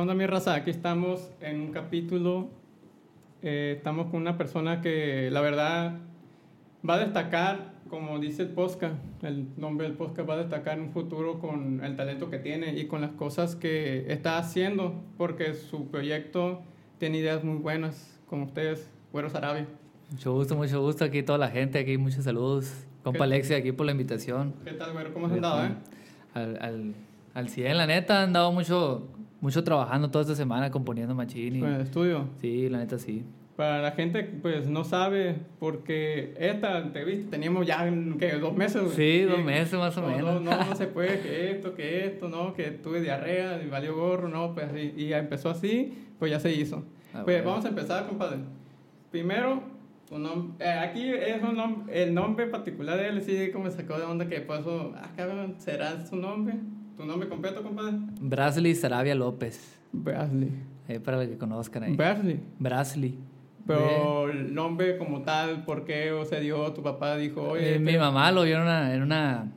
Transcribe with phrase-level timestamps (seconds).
[0.00, 0.54] onda, mi raza?
[0.54, 2.48] Aquí estamos en un capítulo.
[3.42, 5.98] eh, estamos con una persona que, la verdad,
[6.88, 10.84] va a destacar, como dice el podcast, el nombre del podcast va a destacar en
[10.84, 15.54] un futuro con el talento que tiene y con las cosas que está haciendo, porque
[15.54, 16.62] su proyecto
[16.98, 19.66] tiene ideas muy buenas, como ustedes, Güeros Arabia.
[20.10, 21.04] Mucho gusto, mucho gusto.
[21.04, 22.86] Aquí toda la gente, aquí muchos saludos.
[23.04, 23.24] Compa.
[23.24, 24.52] Alexia, aquí por la invitación.
[24.64, 25.14] ¿Qué tal, Güero?
[25.14, 25.70] ¿Cómo has andado, eh?
[26.34, 26.94] Al, al,
[27.34, 29.06] al 100, la neta, he andado mucho,
[29.40, 31.56] mucho trabajando toda esta semana, componiendo machín.
[31.56, 32.28] y- Con el estudio.
[32.40, 33.24] Sí, la neta sí.
[33.56, 38.32] Para la gente, pues, no sabe, porque esta entrevista teníamos ya, ¿qué?
[38.38, 38.82] ¿Dos meses?
[38.84, 38.94] güey?
[38.94, 40.42] Sí, dos meses más o No, menos.
[40.42, 43.96] No, no, no se puede, que esto, que esto, no, que tuve diarrea y valió
[43.96, 44.66] gorro, no, pues.
[44.96, 46.84] Y ya empezó así, pues ya se hizo.
[47.12, 47.50] Ah, pues bueno.
[47.50, 48.38] vamos a empezar, compadre.
[49.10, 49.60] Primero,
[50.12, 53.98] nom- eh, aquí es un nom- el nombre particular de él, sí, como me sacó
[53.98, 56.54] de onda que por eso, cabrón, ¿será su nombre?
[56.98, 57.94] ¿Tu nombre completo, compadre?
[58.20, 59.78] Brasley Sarabia López.
[59.92, 60.50] Brasley.
[60.88, 61.94] Ahí para los que conozcan ahí.
[61.94, 62.40] Brasley.
[62.58, 63.14] Brasley.
[63.68, 66.72] Pero el nombre como tal, ¿por qué o se dio?
[66.72, 69.52] Tu papá dijo, oye, Eh, mi mamá lo vio en una, en una,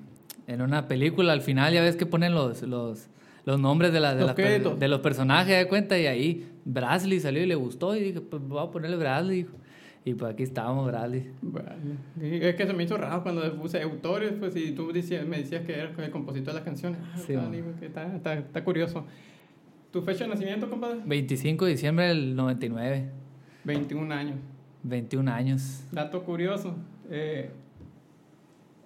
[0.46, 1.34] en una película.
[1.34, 3.08] Al final ya ves que ponen los, los,
[3.46, 7.20] los nombres de, la, de, Los las de los personajes, de cuenta, y ahí Brasley
[7.20, 7.96] salió y le gustó.
[7.96, 9.48] Y dije, pues voy a ponerle Brasley.
[10.04, 10.88] Y pues aquí estábamos.
[10.88, 11.32] Brasley.
[12.20, 15.38] Sí, Es que se me hizo raro cuando puse autores, pues y tú decías, me
[15.38, 17.00] decías que era el compositor de las canciones.
[17.04, 19.06] Ah, Sí, está, digo, que está, está, está curioso.
[19.92, 21.02] ¿Tu fecha de nacimiento, compadre?
[21.06, 23.10] 25 de diciembre del 99.
[23.64, 24.36] 21 años.
[24.84, 25.84] 21 años.
[25.92, 26.76] Dato curioso.
[27.12, 27.52] eh,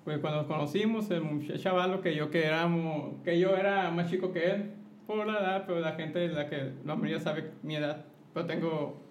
[0.03, 4.31] pues cuando nos conocimos, el chavalo que yo que éramos, que yo era más chico
[4.31, 4.71] que él,
[5.07, 8.05] por la edad, pero la gente, la que la mayoría sabe mi edad.
[8.33, 9.01] Pero tengo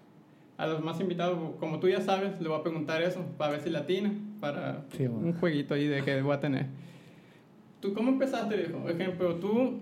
[0.56, 3.60] a los más invitados, como tú ya sabes, le voy a preguntar eso, para ver
[3.60, 5.26] si latina, para Sí, bueno.
[5.28, 6.66] un jueguito ahí de que voy a tener.
[7.80, 8.88] ¿Tú cómo empezaste, viejo?
[8.88, 9.80] Ejemplo, tú,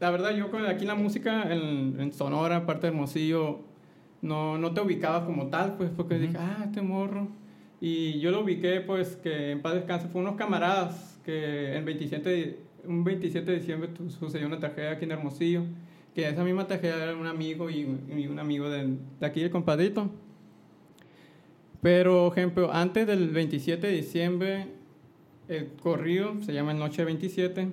[0.00, 3.60] la verdad, yo aquí la música en, en Sonora, aparte de Hermosillo,
[4.22, 6.22] no, no te ubicabas como tal, pues, porque Ujú.
[6.26, 7.28] dije, ah, este morro.
[7.80, 12.28] Y yo lo ubiqué, pues, que en paz descanse, fue unos camaradas que el 27
[12.28, 15.62] de, un 27 de diciembre sucedió una tragedia aquí en Hermosillo,
[16.20, 17.86] que esa misma tragedia era un amigo y,
[18.16, 20.10] y un amigo del- de aquí, el compadrito.
[21.82, 24.66] Pero, ejemplo, antes del 27 de diciembre,
[25.48, 27.68] el corrido se llama Noche 27.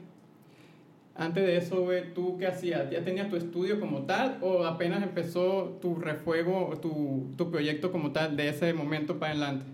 [1.15, 2.89] Antes de eso, güey, ¿tú qué hacías?
[2.91, 8.11] ¿Ya tenías tu estudio como tal o apenas empezó tu refuego, tu, tu proyecto como
[8.11, 9.65] tal de ese momento para adelante?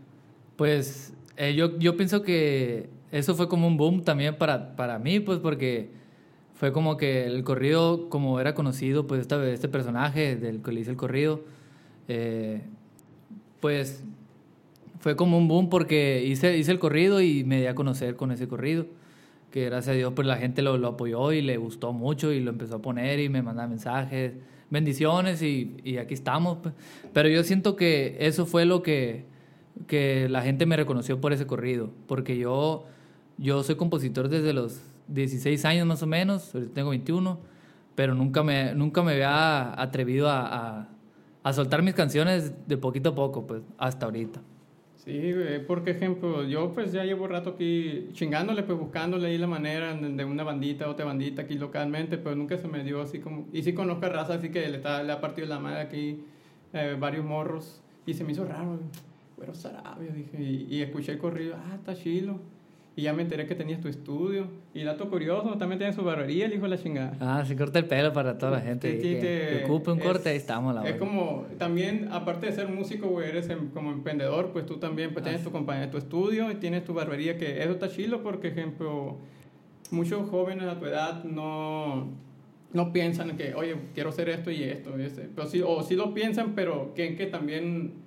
[0.56, 5.20] Pues eh, yo, yo pienso que eso fue como un boom también para, para mí,
[5.20, 5.90] pues porque
[6.64, 10.80] fue como que el corrido, como era conocido, pues esta, este personaje del que le
[10.80, 11.42] hice el corrido,
[12.08, 12.62] eh,
[13.60, 14.02] pues
[15.02, 18.32] fue como un boom porque hice, hice el corrido y me di a conocer con
[18.32, 18.86] ese corrido,
[19.52, 22.40] que gracias a Dios pues la gente lo, lo apoyó y le gustó mucho y
[22.40, 24.32] lo empezó a poner y me mandaba mensajes,
[24.70, 26.60] bendiciones y, y aquí estamos.
[26.64, 26.74] pues.
[27.12, 29.26] Pero yo siento que eso fue lo que,
[29.86, 32.86] que la gente me reconoció por ese corrido, porque yo,
[33.38, 37.40] yo soy compositor desde los 16 años más o menos, ahorita tengo 21,
[37.96, 40.90] pero nunca me, nunca me había atrevido a, a,
[41.44, 44.42] a soltar mis canciones de poquito a poco, pues hasta ahorita.
[45.04, 45.34] Sí,
[45.68, 50.24] porque ejemplo, yo pues ya llevo rato aquí chingándole, pues buscándole ahí la manera de
[50.24, 53.48] una bandita, otra bandita aquí localmente, pero nunca se me dio así como...
[53.52, 56.24] Y sí conozco a raza, así que le, está, le ha partido la madre aquí
[56.72, 58.80] eh, varios morros, y se me hizo raro,
[59.36, 62.40] güero Sarabia, dije, y, y escuché el corrido, ah, está chilo.
[62.96, 64.46] Y ya me enteré que tenías tu estudio.
[64.74, 67.18] Y dato curioso, también tienes su barbería, el hijo de la chingada.
[67.20, 68.92] Ah, se corta el pelo para toda la gente.
[68.92, 72.10] Sí, sí, que, te- que ocupe un es- corte, ahí estamos, la Es como, también,
[72.12, 75.52] aparte de ser músico, güey, eres em- como emprendedor, pues tú también pues, tienes tu
[75.52, 79.18] compañía, tu estudio y tienes tu barbería, que eso está chilo porque, ejemplo,
[79.90, 82.10] muchos jóvenes a tu edad no,
[82.74, 85.10] no piensan en que, oye, quiero hacer esto y esto, y.
[85.36, 88.03] Pero sí, o sí lo piensan, pero que, que también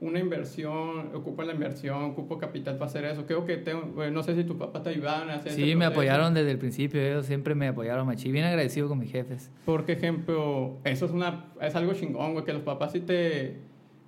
[0.00, 3.26] una inversión, ocupa la inversión, ocupa capital para hacer eso.
[3.26, 5.84] Creo que, tengo, güey, no sé si tus papás te ayudaron a hacer Sí, me
[5.84, 8.32] apoyaron desde el principio, ellos siempre me apoyaron, machi.
[8.32, 9.50] Bien agradecido con mis jefes.
[9.66, 13.56] Porque, ejemplo, eso es, una, es algo chingón, güey, que los papás sí te,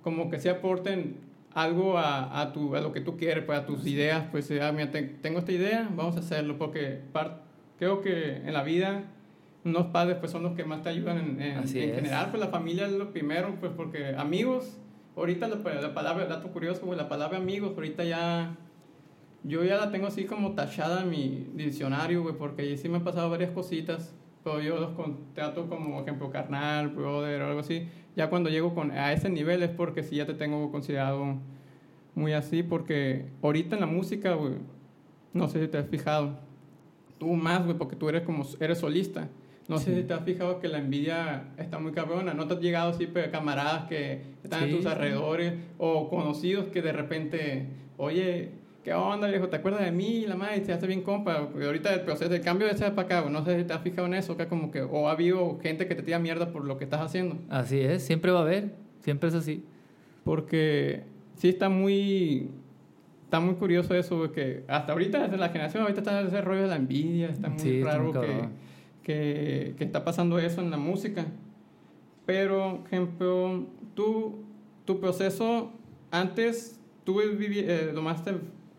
[0.01, 1.17] como que se aporten
[1.53, 4.71] algo a, a, tu, a lo que tú quieres, pues a tus ideas, pues, ah,
[4.71, 7.43] mira, te- tengo esta idea, vamos a hacerlo, porque par-
[7.77, 9.03] creo que en la vida
[9.63, 12.49] unos padres pues son los que más te ayudan en, en, en general, pues la
[12.49, 14.77] familia es lo primero, pues porque amigos,
[15.15, 18.55] ahorita la, la palabra, dato curioso, güey, la palabra amigos, ahorita ya,
[19.43, 23.03] yo ya la tengo así como tachada en mi diccionario, güey, porque sí me han
[23.03, 24.13] pasado varias cositas,
[24.43, 27.87] pero yo los contrato como ejemplo carnal, brother o algo así.
[28.15, 31.37] Ya cuando llego con, a ese nivel es porque sí ya te tengo considerado
[32.15, 34.55] muy así, porque ahorita en la música, güey,
[35.33, 36.39] no sé si te has fijado,
[37.17, 39.29] tú más, güey, porque tú eres como, eres solista.
[39.67, 42.33] No sé si te has fijado que la envidia está muy cabrona.
[42.33, 46.81] ¿No te has llegado así, pero camaradas que están en tus alrededores o conocidos que
[46.81, 47.67] de repente,
[47.97, 48.49] oye,
[48.83, 49.47] ¿qué onda, viejo?
[49.47, 50.25] ¿Te acuerdas de mí?
[50.27, 51.49] La madre, te hace bien compa.
[51.49, 53.81] Porque ahorita el proceso del cambio de ese para acá, no sé si te has
[53.81, 56.65] fijado en eso, que como que, o ha habido gente que te tira mierda por
[56.65, 57.37] lo que estás haciendo.
[57.49, 59.63] Así es, siempre va a haber, siempre es así.
[60.25, 61.03] Porque
[61.37, 62.49] sí está muy,
[63.25, 66.67] está muy curioso eso, porque hasta ahorita, desde la generación, ahorita está ese rollo de
[66.67, 68.47] la envidia, está muy raro que
[69.03, 71.25] que, que, está pasando eso en la música.
[72.25, 73.65] Pero, ejemplo,
[73.95, 74.43] tú,
[74.85, 75.71] tu proceso,
[76.11, 77.93] antes, tú viví, eh,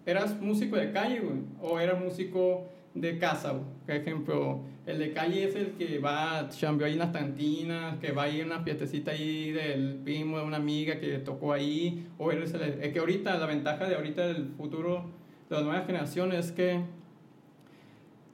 [0.06, 1.38] ¿eras músico de calle, güey?
[1.60, 3.54] ¿O eras músico de casa?
[3.86, 8.12] Por ejemplo, el de calle es el que va, chambeó ahí en las tantinas, que
[8.12, 12.30] va ahí en una fiestecita ahí del primo de una amiga que tocó ahí, o
[12.32, 15.04] eres el, es que ahorita, la ventaja de ahorita del futuro
[15.48, 16.80] de las nuevas generaciones es que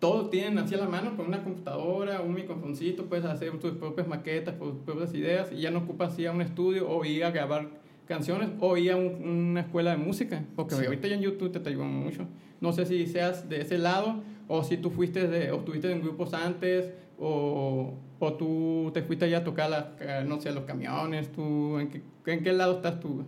[0.01, 4.09] todo tienen así a la mano con una computadora, un microfoncito, puedes hacer tus propias
[4.09, 7.31] maquetas, tus propias ideas y ya no ocupas ir a un estudio o ir a
[7.31, 7.69] grabar
[8.07, 11.69] canciones o ir a una escuela de música, porque ahorita ya en YouTube te, te
[11.69, 12.27] ayudan mucho.
[12.61, 16.01] No sé si seas de ese lado o si tú fuiste de, o estuviste en
[16.01, 21.31] grupos antes o, o tú te fuiste ya a tocar, las, no sé, los camiones,
[21.31, 23.25] tú, ¿en qué, ¿en qué lado estás tú?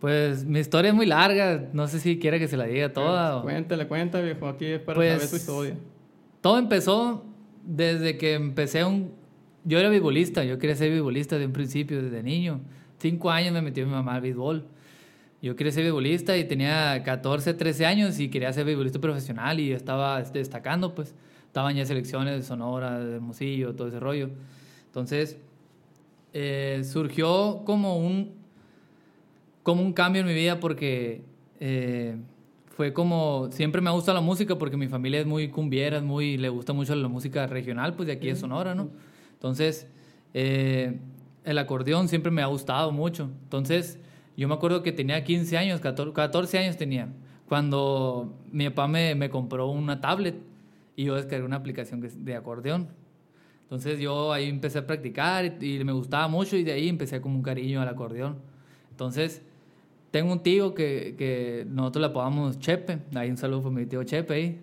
[0.00, 3.42] Pues mi historia es muy larga, no sé si quiere que se la diga toda.
[3.42, 5.76] Pues, cuéntale, cuéntale, viejo, aquí es para pues, saber tu historia.
[6.40, 7.24] Todo empezó
[7.64, 9.12] desde que empecé un...
[9.64, 12.60] Yo era beisbolista, yo quería ser beisbolista de un principio, desde niño.
[12.98, 14.64] Cinco años me metió mi mamá al béisbol.
[15.42, 19.72] Yo quería ser beisbolista y tenía 14, 13 años y quería ser beisbolista profesional y
[19.72, 21.14] estaba destacando, pues.
[21.46, 24.30] Estaban ya selecciones de Sonora, de Hermosillo, todo ese rollo.
[24.86, 25.38] Entonces,
[26.32, 28.32] eh, surgió como un,
[29.62, 31.22] como un cambio en mi vida porque...
[31.60, 32.16] Eh,
[32.78, 36.36] fue como, siempre me ha gustado la música porque mi familia es muy cumbiera, muy,
[36.36, 38.88] le gusta mucho la música regional, pues de aquí de Sonora, ¿no?
[39.32, 39.88] Entonces,
[40.32, 41.00] eh,
[41.42, 43.32] el acordeón siempre me ha gustado mucho.
[43.42, 43.98] Entonces,
[44.36, 47.08] yo me acuerdo que tenía 15 años, 14, años tenía,
[47.48, 50.36] cuando mi papá me, me, compró una tablet
[50.94, 52.86] y yo descargué una aplicación de acordeón.
[53.64, 57.20] Entonces yo ahí empecé a practicar y, y me gustaba mucho y de ahí empecé
[57.20, 58.36] como un cariño al acordeón.
[58.92, 59.42] Entonces,
[60.10, 64.02] tengo un tío que, que nosotros le apodamos Chepe, ahí un saludo para mi tío
[64.04, 64.60] Chepe ahí.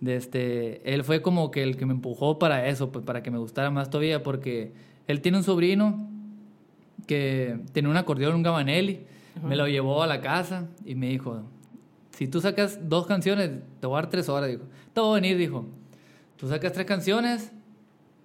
[0.00, 3.30] De este, él fue como que el que me empujó para eso, pues para que
[3.30, 4.72] me gustara más todavía, porque
[5.06, 6.08] él tiene un sobrino
[7.06, 9.00] que tiene un acordeón, un Gabanelli,
[9.42, 11.42] me lo llevó a la casa y me dijo,
[12.10, 13.50] si tú sacas dos canciones,
[13.80, 14.64] te voy a dar tres horas, dijo.
[14.92, 15.66] Te voy a venir, dijo.
[16.36, 17.52] Tú sacas tres canciones,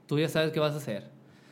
[0.06, 1.10] tú ya sabes qué vas a hacer.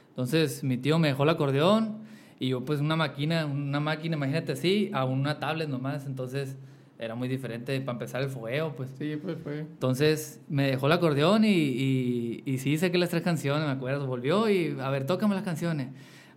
[0.09, 1.99] Entonces mi tío me dejó el acordeón,
[2.39, 6.57] y yo pues una máquina, una máquina, imagínate así, a una tablet nomás, entonces
[6.99, 8.89] era muy diferente para empezar el fogueo, pues.
[8.97, 9.59] Sí, pues fue.
[9.59, 14.07] Entonces me dejó el acordeón y, y, y sí saqué las tres canciones, me acuerdo.
[14.07, 15.89] Volvió y, a ver, tócame las canciones.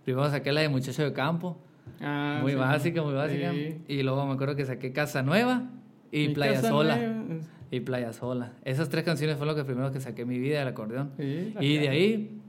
[0.03, 1.57] Primero saqué la de Muchacho de Campo.
[1.99, 3.53] Ah, muy básica, muy básica.
[3.87, 5.69] Y luego me acuerdo que saqué Casa Nueva
[6.11, 7.23] y, Playa Sola.
[7.71, 8.53] Y Playa Sola.
[8.63, 11.11] Esas tres canciones fueron lo que primero que saqué en mi vida del acordeón.
[11.17, 12.40] y de ahí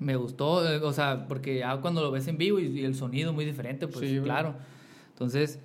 [0.00, 3.32] me gustó, eh, o sea, porque ya cuando lo ves en vivo y, el sonido
[3.32, 4.54] muy diferente, pues claro.
[5.12, 5.60] Entonces,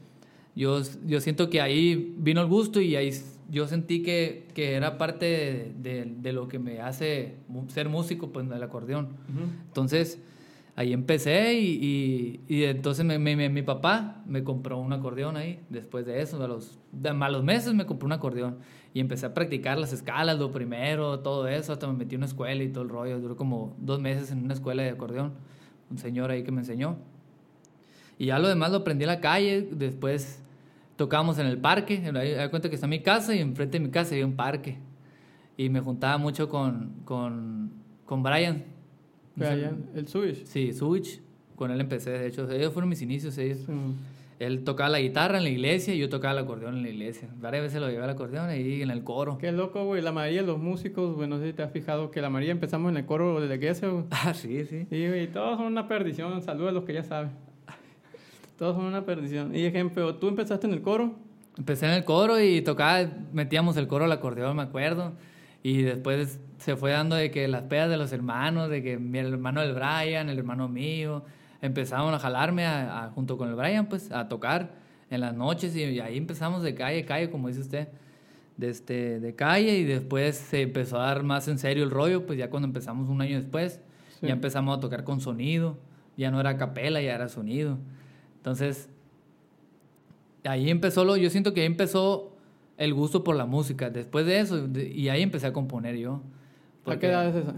[0.56, 3.12] yo, yo siento que ahí vino el gusto y ahí
[3.50, 7.36] yo sentí que, que era parte de, de, lo que me hace
[7.68, 9.10] ser músico, pues, el acordeón.
[9.68, 10.20] Entonces,
[10.76, 16.44] ahí empecé y, y, entonces mi papá me compró un acordeón ahí, después de eso,
[16.44, 18.58] a los, de malos meses me compró un acordeón
[18.96, 22.28] y empecé a practicar las escalas, lo primero, todo eso, hasta me metí en una
[22.28, 25.34] escuela y todo el rollo, duró como dos meses en una escuela de acordeón,
[25.92, 26.96] un señor ahí que me enseñó.
[28.18, 30.42] Y ya lo demás lo aprendí en la calle, después
[30.96, 33.92] tocábamos en el parque, ahí da cuenta que está mi casa y enfrente de mi
[33.92, 34.78] casa había un parque.
[35.58, 37.72] Y me juntaba mucho con, con,
[38.06, 38.64] con Brian,
[39.94, 40.46] el Switch.
[40.46, 41.20] Sí, Switch.
[41.58, 42.50] Con él empecé, de hecho.
[42.50, 43.38] Ellos fueron mis inicios.
[44.40, 47.30] Él tocaba la guitarra en la iglesia y yo tocaba el acordeón en la iglesia.
[47.38, 49.38] Varias veces lo llevé al acordeón ahí en el coro.
[49.38, 50.02] Qué loco, güey.
[50.02, 52.52] La mayoría de los músicos, güey, no sé si te has fijado que la mayoría
[52.52, 54.04] empezamos en el coro de la iglesia, güey.
[54.12, 54.88] Ah, sí, sí.
[54.92, 56.42] Y, güey, todos son una perdición.
[56.42, 57.32] Saludos a los que ya saben.
[58.58, 59.56] Todos son una perdición.
[59.56, 61.16] Y ejemplo, ¿tú empezaste en el coro?
[61.58, 65.14] Empecé en el coro y tocaba, metíamos el coro al acordeón, me acuerdo.
[65.64, 69.20] Y después se fue dando de que las pedas de los hermanos, de que mi
[69.20, 71.24] hermano del Brian, el hermano mío,
[71.66, 72.66] empezaron a jalarme
[73.14, 74.74] junto con el Brian, pues, a tocar
[75.10, 77.88] en las noches y, ahí empezamos de calle a calle, como dice usted,
[78.58, 82.26] de, este, de calle y después se empezó a dar más en serio el rollo,
[82.26, 83.82] pues ya cuando empezamos un año después,
[84.22, 85.78] ya empezamos a tocar con sonido,
[86.18, 87.78] ya no era capela, ya era sonido.
[88.38, 88.90] Entonces,
[90.44, 92.36] ahí empezó lo, yo siento que ahí empezó
[92.78, 93.90] el gusto por la música.
[93.90, 96.22] Después de eso, y ahí empecé a componer yo.
[96.86, 97.56] ¿A qué edad es esa?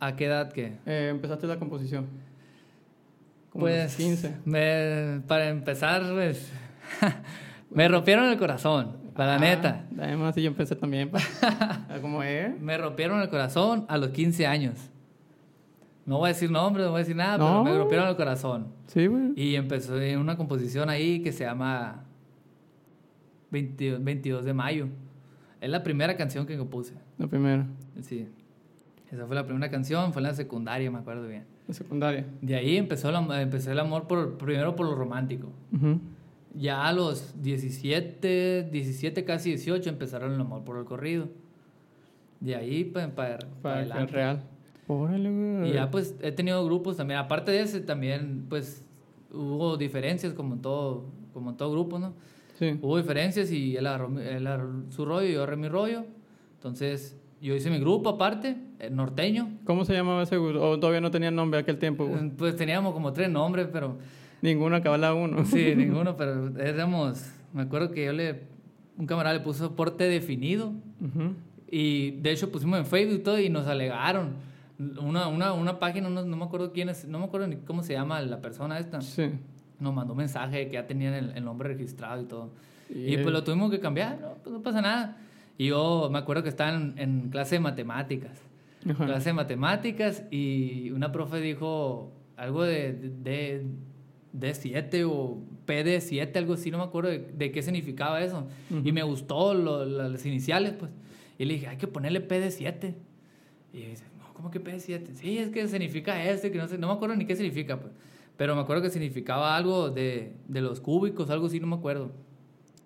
[0.00, 0.78] ¿A qué edad qué?
[0.86, 2.06] Eh, empezaste la composición.
[3.52, 4.36] Como pues, 15.
[4.46, 6.50] Me, para empezar, pues,
[7.70, 9.86] me rompieron el corazón, para la ah, neta.
[9.98, 11.10] Además, yo empecé también.
[12.00, 12.58] ¿Cómo es?
[12.58, 14.78] Me rompieron el corazón a los 15 años.
[16.06, 18.68] No voy a decir nombre, no voy a decir nada, pero me rompieron el corazón.
[18.86, 19.32] Sí, güey.
[19.36, 22.04] Y empezó en una composición ahí que se llama
[23.50, 24.88] 22 de mayo.
[25.60, 26.94] Es la primera canción que compuse.
[27.18, 27.66] La primera.
[28.00, 28.28] Sí.
[29.10, 31.51] Esa fue la primera canción, fue en la secundaria, me acuerdo bien.
[31.68, 32.26] La secundaria.
[32.40, 35.48] De ahí empezó, empecé el amor por, primero por lo romántico.
[36.54, 41.28] Ya a los 17, 17, casi 18 empezaron el amor por el corrido.
[42.40, 44.42] De ahí para, para, para el real.
[45.64, 47.20] Y ya pues he tenido grupos también.
[47.20, 48.84] Aparte de ese también pues
[49.32, 52.14] hubo diferencias como en todo, como en todo grupo, ¿no?
[52.58, 52.78] Sí.
[52.82, 54.10] Hubo diferencias y él agarró,
[54.90, 56.04] su rollo y yo agarré mi rollo.
[56.56, 58.56] Entonces yo hice mi grupo aparte,
[58.90, 59.58] norteño.
[59.64, 60.60] ¿Cómo se llamaba ese grupo?
[60.60, 62.08] ¿O todavía no tenía nombre aquel tiempo?
[62.38, 63.98] Pues teníamos como tres nombres, pero...
[64.42, 65.44] Ninguno acababa uno.
[65.44, 67.32] Sí, ninguno, pero éramos...
[67.52, 68.42] Me acuerdo que yo le...
[68.96, 70.72] Un camarada le puso soporte definido.
[71.68, 74.34] Y de hecho pusimos en Facebook y todo y nos alegaron.
[75.00, 77.82] Una, una, una página, no, no, me acuerdo quién es, no me acuerdo ni cómo
[77.82, 79.00] se llama la persona esta.
[79.00, 79.30] Sí.
[79.80, 82.50] Nos mandó un mensaje que ya tenían el, el nombre registrado y todo.
[82.88, 85.16] Y, pues lo tuvimos que cambiar, no, pues no pasa nada.
[85.62, 88.36] Y yo me acuerdo que estaba en, clase de matemáticas.
[88.96, 93.66] Clase de matemáticas y una profe dijo algo de, de,
[94.32, 98.48] de 7 o PD7, algo así, no me acuerdo de, qué significaba eso.
[98.82, 100.90] Y me gustó las iniciales, pues.
[101.38, 102.94] Y le dije, hay que ponerle PD7.
[103.72, 105.14] Y dice, no, ¿cómo que PD7?
[105.14, 107.92] Sí, es que significa este, que no sé, no me acuerdo ni qué significa, pues.
[108.36, 112.10] Pero me acuerdo que significaba algo de, de los cúbicos, algo así, no me acuerdo.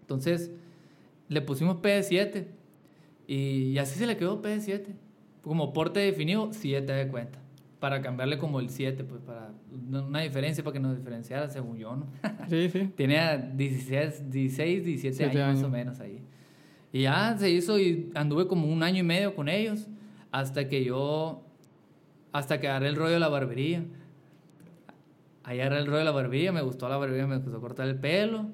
[0.03, 0.51] Entonces,
[1.31, 2.56] le pusimos PD7
[3.27, 4.87] y, así se le quedó PD7.
[5.43, 7.39] Como porte definido, 7 de cuenta.
[7.79, 9.53] Para cambiarle como el 7, pues para
[9.89, 12.07] una diferencia para que nos diferenciara, según yo, ¿no?
[12.49, 12.91] Sí, sí.
[12.97, 16.23] Tenía 16, 16 17 años, más o menos ahí.
[16.93, 19.87] Y ya se hizo y anduve como un año y medio con ellos
[20.33, 21.43] hasta que yo,
[22.33, 23.85] hasta que agarré el rollo de la barbería.
[25.45, 27.99] Ahí agarré el rollo de la barbería, me gustó la barbería, me gustó cortar el
[27.99, 28.47] pelo.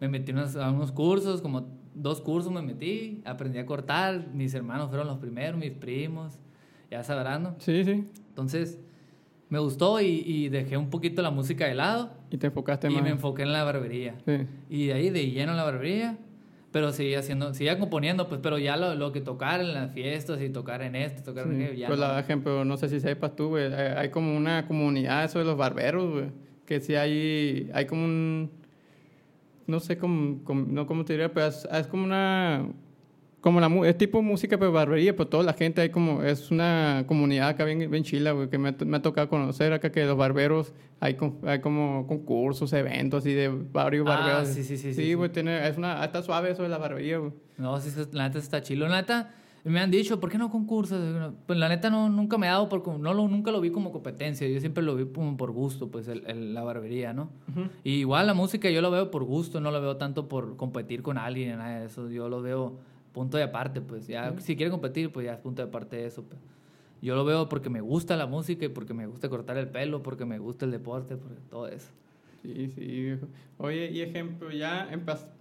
[0.00, 4.88] Me metí a unos cursos como dos cursos me metí, aprendí a cortar, mis hermanos
[4.88, 6.38] fueron los primeros, mis primos,
[6.90, 8.04] ya sabrán, Sí, sí.
[8.28, 8.78] Entonces,
[9.48, 12.10] me gustó y, dejé un poquito la música de lado.
[12.30, 12.98] Y te enfocaste más.
[12.98, 14.14] Y me enfoqué en la barbería.
[14.26, 14.46] Sí.
[14.68, 16.18] Y de ahí de lleno en la barbería,
[16.72, 20.42] pero seguía haciendo, seguía componiendo, pues, pero ya lo, lo que tocar en las fiestas
[20.42, 21.86] y tocar en esto, tocar en aquello, ya.
[21.86, 25.44] Pues, la ejemplo, no sé si sepas tú, güey, hay como una comunidad, eso de
[25.44, 26.26] los barberos, güey,
[26.66, 28.50] que si hay, hay como un
[29.66, 32.66] no sé cómo, no cómo te diría, pero es, como una,
[33.40, 37.04] como la, es tipo música de barbería, pero toda la gente hay como, es una
[37.06, 40.16] comunidad acá bien, bien chila, güey, que me, me, ha tocado conocer acá que los
[40.16, 44.48] barberos hay, hay como concursos, eventos así de varios ah, barberos.
[44.48, 44.94] sí, sí, sí.
[44.94, 47.32] Sí, güey, tiene, es una, está suave eso de la barbería, güey.
[47.56, 51.32] No, sí, la neta está chilo, la neta me han dicho, ¿por qué no concursos?
[51.46, 53.92] Pues la neta no, nunca me ha dado, por, no lo, nunca lo vi como
[53.92, 57.30] competencia, yo siempre lo vi como por gusto, pues el, la barbería, ¿no?
[57.82, 61.02] y igual la música yo lo veo por gusto, no lo veo tanto por competir
[61.02, 62.78] con alguien, nada de eso, yo lo veo
[63.14, 66.06] punto de aparte, pues ya, si quiere competir, pues ya es punto de aparte de
[66.06, 66.24] eso.
[66.24, 66.38] Pues.
[67.00, 70.02] Yo lo veo porque me gusta la música y porque me gusta cortar el pelo,
[70.02, 71.90] porque me gusta el deporte, porque todo eso.
[72.44, 73.26] Sí, sí, viejo.
[73.56, 74.90] Oye, y ejemplo, ya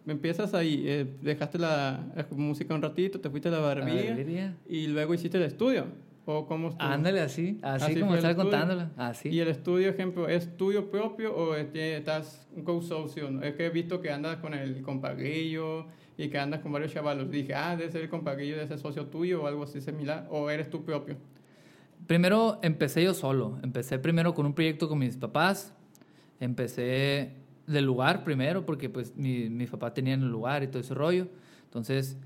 [0.07, 1.99] empiezas ahí, eh, dejaste la,
[2.31, 5.87] música un ratito, te fuiste a la barbería, y luego hiciste el estudio.
[6.25, 6.87] ¿O cómo estuvo?
[6.87, 8.89] Ándale, así, así, como estás contándolo.
[8.95, 9.27] Así.
[9.27, 13.41] ¿Y el estudio, ejemplo, es tuyo propio o estás un co-socio?
[13.41, 17.29] Es que he visto que andas con el compaguillo y que andas con varios chavalos.
[17.29, 20.49] Dije, ah, debe ser el compaguillo de ese socio tuyo o algo así similar, o
[20.49, 21.17] eres tú propio.
[22.07, 23.59] Primero empecé yo solo.
[23.61, 25.73] Empecé primero con un proyecto con mis papás
[26.39, 27.33] empecé
[27.67, 31.27] del lugar primero, porque pues mi, mis papás tenían el lugar y todo ese rollo.
[31.65, 32.17] Entonces,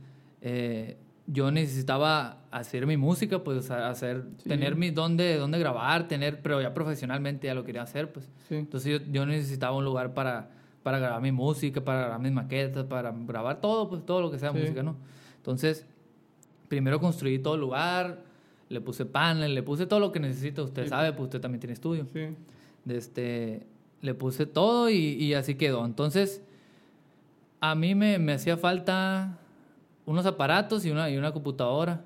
[0.41, 0.97] eh,
[1.27, 6.73] yo necesitaba hacer mi música, pues hacer, tener mi dónde, dónde grabar, tener, pero ya
[6.73, 8.29] profesionalmente ya lo quería hacer, pues.
[8.49, 10.49] Entonces yo, yo, necesitaba un lugar para,
[10.83, 14.39] para grabar mi música, para grabar mis maquetas, para grabar todo, pues todo lo que
[14.39, 14.95] sea música, ¿no?
[15.35, 15.85] Entonces,
[16.69, 18.23] primero construí todo el lugar,
[18.69, 21.73] le puse panel, le puse todo lo que necesita, usted sabe, pues usted también tiene
[21.73, 22.05] estudio.
[22.13, 22.27] Sí.
[22.85, 23.67] De este,
[24.01, 25.85] le puse todo y, así quedó.
[25.85, 26.43] Entonces,
[27.59, 29.39] a mí me, me, hacía falta
[30.05, 32.05] unos aparatos y una, y una computadora.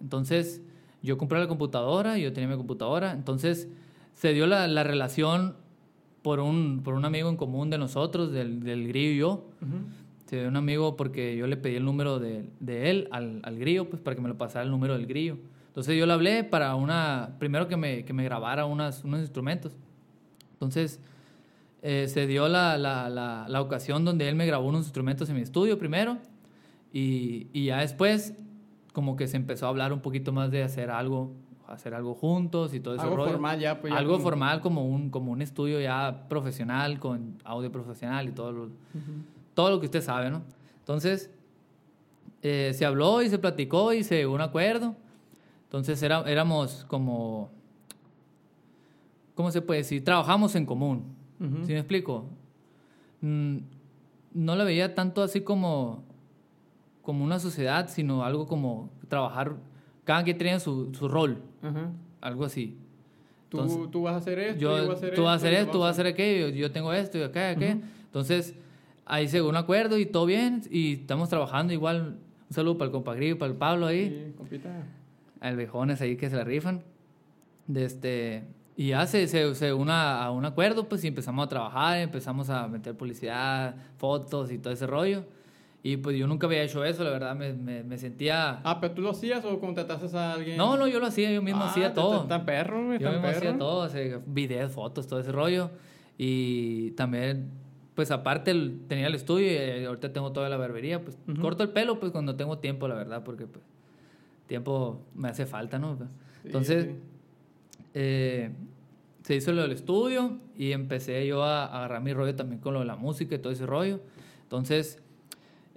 [0.00, 0.60] Entonces,
[1.02, 3.12] yo compré la computadora y yo tenía mi computadora.
[3.12, 3.68] Entonces,
[4.14, 5.54] se dio la, la relación
[6.22, 9.44] por un, por un amigo en común de nosotros, del, del grillo y yo.
[10.26, 13.58] Se dio un amigo porque yo le pedí el número de, de él al, al,
[13.58, 15.38] grillo, pues para que me lo pasara el número del grillo.
[15.68, 19.76] Entonces yo le hablé para una, primero que me, que me grabara unas, unos instrumentos.
[20.52, 21.00] Entonces
[21.82, 25.36] eh, se dio la, la, la, la, ocasión donde él me grabó unos instrumentos en
[25.36, 26.18] mi estudio primero
[26.92, 28.34] y, y, ya después
[28.92, 31.32] como que se empezó a hablar un poquito más de hacer algo
[31.68, 35.30] hacer algo juntos y todo eso algo formal ya pues algo formal como un como
[35.30, 38.68] un estudio ya profesional con audio profesional y todo lo,
[39.54, 40.42] todo lo que usted sabe no
[40.80, 41.30] entonces
[42.42, 44.96] eh, se habló y se platicó y se llegó a un acuerdo.
[45.64, 47.50] Entonces era, éramos como
[49.34, 51.04] cómo se puede decir trabajamos en común
[51.40, 52.26] ¿sí me explico
[53.22, 53.56] mm,
[54.34, 56.04] no lo veía tanto así como
[57.02, 59.56] como una sociedad sino algo como trabajar
[60.04, 61.42] cada quien tiene su, su rol
[62.20, 62.76] algo así.
[63.48, 65.72] tú, tú, vas a hacer esto, yo, voy a hacer tú vas a hacer esto,
[65.72, 67.78] tú vas a hacer aquello, yo tengo esto y acá, acá.
[68.04, 68.54] Entonces,
[69.04, 72.18] ahí se un acuerdo y todo bien, y estamos trabajando igual.
[72.48, 74.08] Un saludo para el compa para el Pablo ahí.
[74.08, 74.86] Sí, compita.
[75.40, 75.56] Al
[76.00, 76.82] ahí que se la rifan.
[77.66, 78.42] De este,
[78.76, 82.48] y ya se, se, se una, a un acuerdo, pues, y empezamos a trabajar, empezamos
[82.50, 85.24] a meter publicidad, fotos y todo ese rollo.
[85.82, 88.60] Y pues yo nunca había hecho eso, la verdad, me, me, me sentía...
[88.64, 90.56] Ah, pero tú lo hacías o contrataste a alguien.
[90.58, 92.24] No, no, yo lo hacía, yo mismo ah, hacía todo.
[92.24, 93.38] Tan perro, güey, Yo mismo perro.
[93.38, 93.88] hacía todo,
[94.26, 95.70] videos, fotos, todo ese rollo.
[96.18, 97.50] Y también,
[97.94, 101.70] pues aparte el, tenía el estudio y ahorita tengo toda la barbería, pues corto el
[101.70, 103.64] pelo pues cuando tengo tiempo, la verdad, porque pues
[104.46, 105.96] tiempo me hace falta, ¿no?
[106.44, 106.90] Entonces, sí.
[107.94, 108.50] Eh,
[109.22, 112.74] se hizo lo del estudio y empecé yo a, a agarrar mi rollo también con
[112.74, 114.00] lo de la música y todo ese rollo.
[114.42, 115.02] Entonces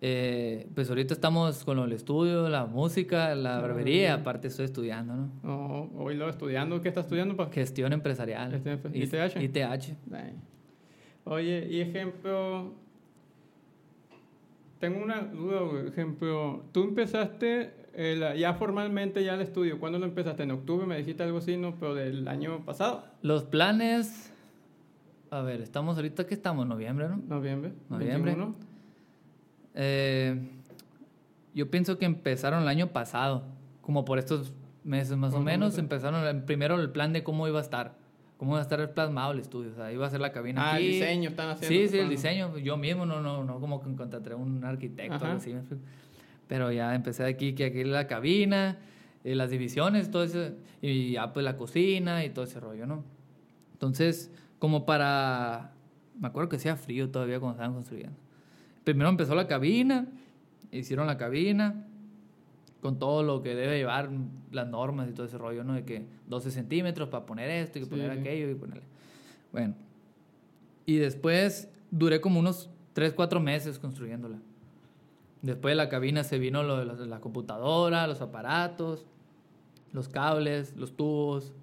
[0.06, 5.32] eh, pues ahorita estamos con el estudio, la música, la barbería, aparte estoy estudiando, ¿no?
[5.44, 7.38] No, hoy lo estudiando, ¿qué estás estudiando?
[7.38, 7.50] Pa?
[7.50, 8.52] Gestión empresarial.
[8.52, 8.82] Gestión.
[8.94, 9.42] ¿ITH?
[9.42, 9.96] ITH.
[10.06, 10.42] Dang.
[11.24, 12.74] Oye, y ejemplo,
[14.82, 15.88] tengo una duda, güey.
[15.88, 20.44] ejemplo, tú empezaste el, ya formalmente ya el estudio, ¿cuándo lo empezaste?
[20.44, 21.76] ¿En octubre me dijiste algo así, no?
[21.80, 23.04] Pero del año pasado.
[23.22, 24.32] Los planes,
[25.30, 27.18] a ver, estamos ahorita que estamos, noviembre, ¿no?
[27.18, 27.74] Noviembre.
[27.90, 28.36] Noviembre.
[28.36, 28.56] 21.
[29.76, 30.40] Eh,
[31.54, 33.44] yo pienso que empezaron el año pasado,
[33.82, 34.54] como por estos
[34.84, 37.96] meses más o menos, empezaron primero el plan de cómo iba a estar,
[38.38, 40.76] cómo iba a estar plasmado el estudio, o sea, iba a ser la cabina ah,
[40.76, 40.86] aquí.
[40.86, 41.78] el diseño están haciendo.
[41.78, 45.56] Sí, sí, el diseño, yo mismo no, no, no como que contraté un arquitecto, así,
[46.48, 48.78] pero ya empecé aquí, que aquí la cabina,
[49.24, 50.50] y las divisiones, todo eso,
[50.82, 53.04] y ya pues la cocina y todo ese rollo, ¿no?
[53.74, 55.72] Entonces, como para,
[56.20, 58.18] me acuerdo que hacía frío todavía cuando estaban construyendo.
[58.84, 60.08] Primero empezó la cabina,
[60.72, 61.86] hicieron la cabina
[62.82, 64.10] con todo lo que debe llevar
[64.52, 65.74] las normas y todo ese rollo, ¿no?
[65.74, 68.20] De que 12 centímetros para poner esto y poner Sí.
[68.20, 68.84] aquello y ponerle.
[69.54, 69.76] Bueno.
[70.86, 74.38] Y después duré como unos 3, 4 meses construyéndola.
[75.44, 79.06] Después de la cabina se vino lo de la, la computadora, los aparatos,
[79.92, 81.54] los cables, los tubos,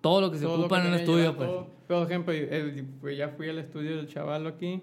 [0.00, 1.50] todo lo que se Todo ocupa que en el estudio, pues.
[1.86, 4.82] Por ejemplo, el- pues ya fui al estudio del chaval aquí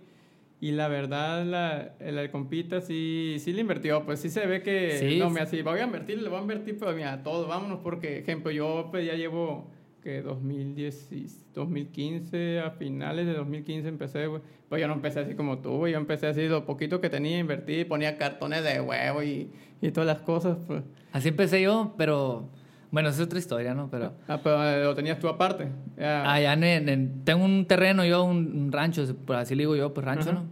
[0.62, 4.06] y la verdad, la, el, el compita sí, sí le invirtió.
[4.06, 4.98] Pues sí se ve que.
[5.00, 5.34] Sí, no, sí.
[5.34, 8.52] me así, voy a invertir, le voy a invertir, pero mira, todo, vámonos, porque, ejemplo,
[8.52, 14.42] yo pues ya llevo que 2010, y 2015, a finales de 2015 empecé, güey.
[14.70, 15.94] Pues yo no empecé así como tú, güey.
[15.94, 19.50] Yo empecé así, lo poquito que tenía, invertí, ponía cartones de huevo y,
[19.82, 20.84] y todas las cosas, pues.
[21.12, 22.50] Así empecé yo, pero
[22.92, 23.90] bueno, es otra historia, ¿no?
[23.90, 25.68] Pero Ah, pero eh, lo tenías tú aparte.
[25.98, 26.32] Ya.
[26.32, 29.76] allá en, en- en- tengo un terreno, yo un, un rancho, por así le digo
[29.76, 30.40] yo, pues rancho, Ajá.
[30.40, 30.46] ¿no?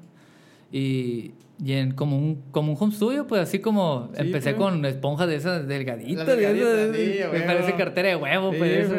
[0.71, 1.31] Y,
[1.63, 5.27] y en como un, como un home studio, pues así como Sí, empecé con esponjas
[5.27, 7.45] de esas delgaditas, de esas, sí, me huevo.
[7.47, 8.95] parece cartera de huevo, Sí, pues eso.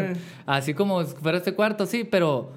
[0.47, 2.51] así como fuera este cuarto, sí, pero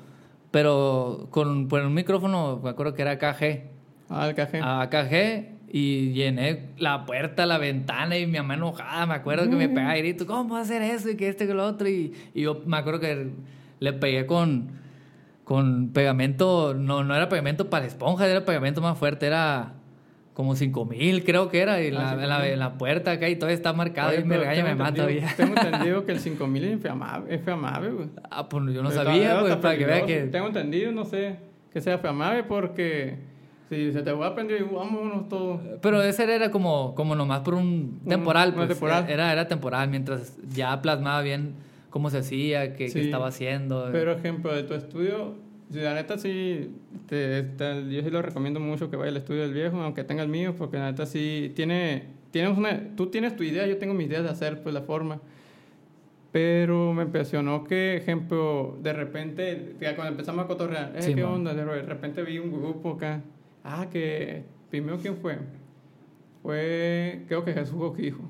[0.49, 3.61] pero con, con un micrófono, me acuerdo que era KG.
[4.09, 9.49] Ah, el KG y llené la puerta, la ventana y mi mamá enojada, me acuerdo
[9.49, 11.09] que me pegaba y grito, ¿cómo puedo hacer eso?
[11.09, 11.87] Y que este que lo otro.
[11.87, 13.29] Y, y yo me acuerdo que
[13.79, 14.71] le pegué con,
[15.45, 19.75] con pegamento, no, no era pegamento para esponja, era pegamento más fuerte, era
[20.33, 22.29] como 5000 creo que era, y Ah, la, 5,000.
[22.29, 25.05] la, la puerta acá y todo está marcado Oye, y me regaña, me mata.
[25.37, 28.07] Tengo entendido que el 5000 es inflamable, es inflamable, güey.
[28.29, 30.21] Ah, pues yo no Pero sabía, pues, está para que vea que...
[30.27, 31.35] Tengo entendido, no sé,
[31.73, 33.17] que sea inflamable porque
[33.69, 35.59] si se te va a prender, vámonos todos.
[35.81, 38.69] Pero ese era como, como nomás por un temporal, una pues.
[38.69, 39.05] temporal.
[39.09, 41.53] Era, era temporal, mientras ya plasmaba bien
[41.89, 42.99] cómo se hacía, qué, qué Sí.
[43.01, 43.89] estaba haciendo.
[43.91, 45.35] Pero ejemplo, de tu estudio,
[45.71, 46.71] la neta sí,
[47.07, 50.23] te, te- yo sí lo recomiendo mucho que vaya al estudio del viejo, aunque tenga
[50.23, 53.93] el mío, porque la neta sí tiene, tienes una, tú tienes tu idea, yo tengo
[53.93, 55.19] mis ideas de hacer pues la forma.
[56.31, 61.33] Pero me impresionó que, ejemplo, de repente, cuando empezamos a cotorrear, eh, Sí, ¿qué man.
[61.33, 61.53] onda?
[61.53, 63.21] De repente vi un grupo acá.
[63.65, 65.37] Ah, que, primero, ¿quién fue?
[66.41, 68.21] Fue, creo que Jesús Oquijo.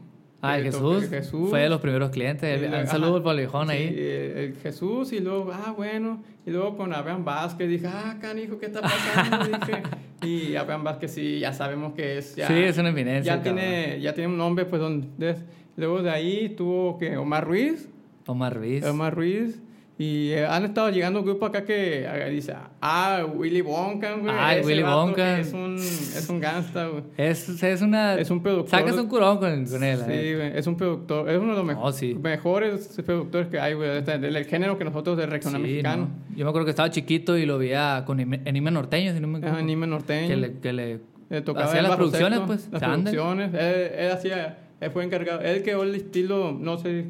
[0.43, 1.49] Ah, Jesús, toque Jesús.
[1.49, 2.60] fue de los primeros clientes.
[2.60, 3.93] Sí, Un saludo al Polejón Sí, ahí.
[3.95, 8.58] eh, el Jesús y luego, ah, bueno, y luego con Abraham Vázquez dije, ah, canijo,
[8.58, 9.45] ¿qué está pasando?
[9.60, 9.84] dije,
[10.23, 13.36] y Abraham Vázquez sí, ya sabemos que es, ya, sí, es una eminencia.
[13.36, 15.36] ya tiene, ya tiene un nombre, pues, donde.
[15.77, 17.88] Luego de ahí tuvo que Omar Ruiz,
[18.25, 18.84] Omar Ruiz.
[18.84, 19.62] Omar Ruiz,
[19.97, 24.56] y eh, han estado llegando grupos acá que eh, dice, ah, Willy Wonka, güey, Ah,
[24.63, 25.39] Willy Wonka.
[25.39, 27.04] Es un, es un gangsta, güey.
[27.17, 28.15] Es, es una.
[28.15, 28.69] Es un productor.
[28.80, 29.99] Sacas un curón con, con él.
[29.99, 30.36] Sí, eh.
[30.36, 32.15] güey, es un productor, es uno de los me- Oh, sí.
[32.15, 36.10] mejores productores que hay, güey, de del género que nosotros de regional Sí, mexicano.
[36.30, 36.36] no.
[36.38, 39.27] Yo me acuerdo que estaba chiquito y lo veía con Ime- Enigma Norteño, si no
[39.27, 39.60] me equivoco.
[39.60, 40.27] anime norteño.
[40.30, 40.99] Que le, que le
[41.30, 42.69] Le tocaba hacía las producciones, sexto, pues.
[42.71, 43.12] Las anda.
[43.12, 43.54] producciones.
[43.54, 45.41] Él, él hacía, él fue encargado.
[45.41, 47.06] Él creó el estilo, no sé,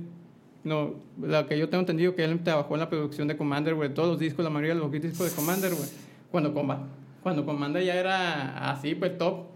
[0.63, 3.93] no, lo que yo tengo entendido que él trabajó en la producción de Commander, güey.
[3.93, 5.89] Todos los discos, la mayoría de los discos de Commander, güey.
[6.31, 6.53] Cuando,
[7.23, 9.47] cuando Commander ya era así, pues top.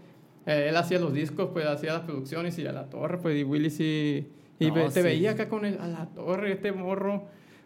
[0.46, 3.36] eh, él hacía los discos, pues hacía las producciones y a la torre, pues.
[3.38, 4.28] Y Willy sí.
[4.58, 5.02] Y No, te sí.
[5.02, 7.24] veía acá con el, a la torre, este morro.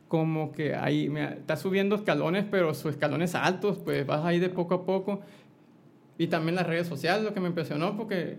[0.08, 4.48] Como que ahí, mira, está subiendo escalones, pero sus escalones altos, pues vas ahí de
[4.48, 5.20] poco a poco.
[6.18, 8.38] Y también las redes sociales, lo que me impresionó, porque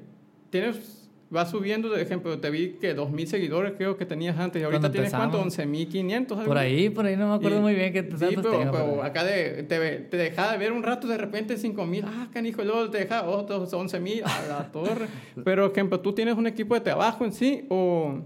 [0.50, 1.01] tienes,
[1.32, 4.92] vas subiendo, de ejemplo, te vi que 2.000 seguidores creo que tenías antes, y ahorita
[4.92, 5.76] tienes cuánto, empezamos.
[5.78, 6.32] 11.500.
[6.38, 8.60] algo Por ahí, por ahí no me acuerdo Y- muy bien que Sí, tantos pero,
[8.60, 12.28] tenga, pero acá de, te, te dejaba de ver un rato, de repente 5.000, ah,
[12.34, 15.08] canijo, y luego te deja otros 11.000, a la torre.
[15.44, 18.20] Pero, ejemplo, tú tienes un equipo de trabajo en sí, o...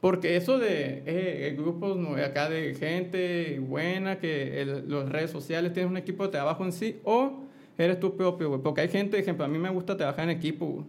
[0.00, 2.14] Porque eso de eh, grupos ¿no?
[2.16, 6.98] acá de gente buena, que las redes sociales tienes un equipo de trabajo en sí,
[7.04, 7.42] o
[7.76, 8.62] eres tú propio, güey.
[8.62, 10.86] Porque hay gente, ejemplo, a mí me gusta trabajar en equipo,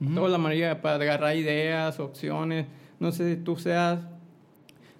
[0.00, 0.14] Ujú.
[0.14, 2.66] Toda la manera para agarrar ideas, opciones.
[2.98, 4.00] No sé si tú seas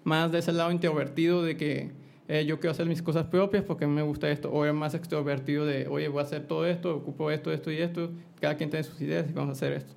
[0.05, 1.93] más de ese lado introvertido de que
[2.29, 4.51] eh, yo quiero hacer mis cosas propias porque me gusta esto.
[4.51, 7.79] O eres más extrovertido de, oye, voy a hacer todo esto, ocupo esto, esto y
[7.79, 8.11] esto.
[8.41, 9.95] Cada quien tiene sus ideas y vamos a hacer esto.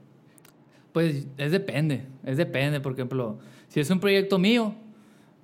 [0.92, 2.80] Pues es depende, es depende.
[2.80, 4.76] Por ejemplo, si es un proyecto mío,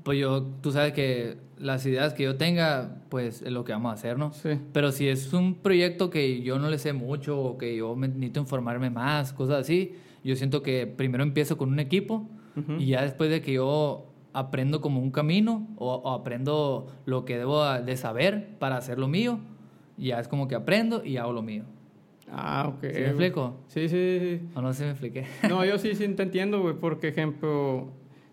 [0.03, 3.91] pues yo, tú sabes que las ideas que yo tenga, pues es lo que vamos
[3.91, 4.33] a hacer, ¿no?
[4.33, 4.49] Sí.
[4.73, 8.07] Pero si es un proyecto que yo no le sé mucho o que yo me,
[8.07, 12.73] necesito informarme más, cosas así, yo siento que primero empiezo con un equipo Ujú.
[12.79, 17.37] y ya después de que yo aprendo como un camino o, o aprendo lo que
[17.37, 19.39] debo de saber para hacer lo mío,
[19.97, 21.63] ya es como que aprendo y hago lo mío.
[22.31, 22.81] Ah, ok.
[22.81, 23.57] ¿Sí me explico?
[23.67, 24.41] Sí, sí, sí.
[24.55, 25.25] ¿O no si me expliqué?
[25.49, 27.89] No, yo sí, sí te entiendo, güey, porque, ejemplo,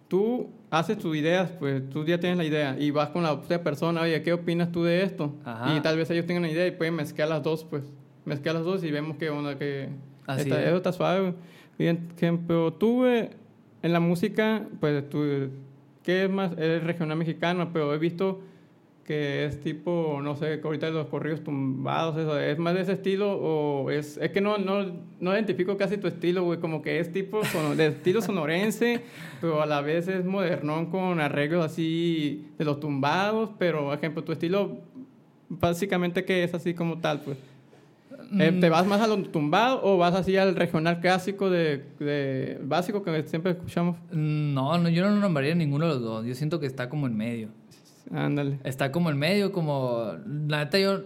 [0.07, 3.63] tú haces tus ideas, pues tú ya tienes la idea y vas con la otra
[3.63, 5.35] persona, oye, ¿qué opinas tú de esto?
[5.45, 5.75] Ajá.
[5.77, 7.85] Y tal vez ellos tengan una idea y pueden mezclar las dos, pues,
[8.25, 9.89] mezclar las dos y vemos qué onda, que
[10.27, 10.69] Así está, es.
[10.69, 11.35] eso está suave.
[11.79, 13.31] Bien, ejemplo, tú, güey,
[13.83, 15.51] en la música, pues tú,
[16.03, 16.53] ¿qué es más?
[16.53, 18.41] Eres regional mexicano, pero he visto
[19.09, 23.39] que es tipo, no sé, ahorita los corridos tumbados, eso, ¿es más de ese estilo
[23.41, 24.85] o es, es que no, no,
[25.19, 27.41] no identifico casi tu estilo, güey, como que es tipo
[27.75, 29.01] de estilo sonorense,
[29.41, 34.23] pero a la vez es modernón con arreglos así de los tumbados, pero, por ejemplo,
[34.23, 34.77] tu estilo
[35.49, 37.39] básicamente que es así como tal, pues.
[38.39, 38.61] Eh, Mm.
[38.61, 43.03] ¿Te vas más a lo tumbado o vas así al regional clásico de, de básico
[43.03, 43.97] que siempre escuchamos?
[44.11, 46.27] No, no, yo no lo nombraría ninguno de los dos.
[46.27, 47.49] Yo siento que está como en medio.
[48.13, 48.59] Ándale.
[48.65, 50.13] Está como en medio, como...
[50.49, 51.03] La neta, yo...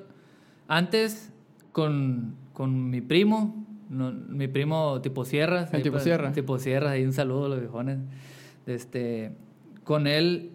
[0.68, 1.32] Antes,
[1.72, 5.70] con, con mi primo, no, mi primo tipo Sierras.
[5.70, 6.32] El ahí tipo para- Sierra.
[6.32, 7.98] Tipo Sierras, y un saludo a los viejones.
[8.66, 9.32] Este,
[9.84, 10.52] con él,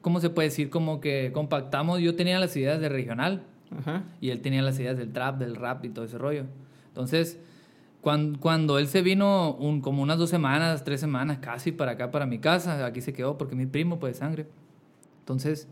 [0.00, 0.70] ¿cómo se puede decir?
[0.70, 2.00] Como que compactamos.
[2.00, 3.42] Yo tenía las ideas de regional
[3.76, 4.04] Ajá.
[4.20, 6.44] y él tenía las ideas del trap, del rap y todo ese rollo.
[6.88, 7.38] Entonces,
[8.00, 12.10] cuando, cuando él se vino un, como unas dos semanas, tres semanas casi para acá,
[12.10, 14.46] para mi casa, aquí se quedó porque mi primo pues de sangre.
[15.24, 15.68] Entonces,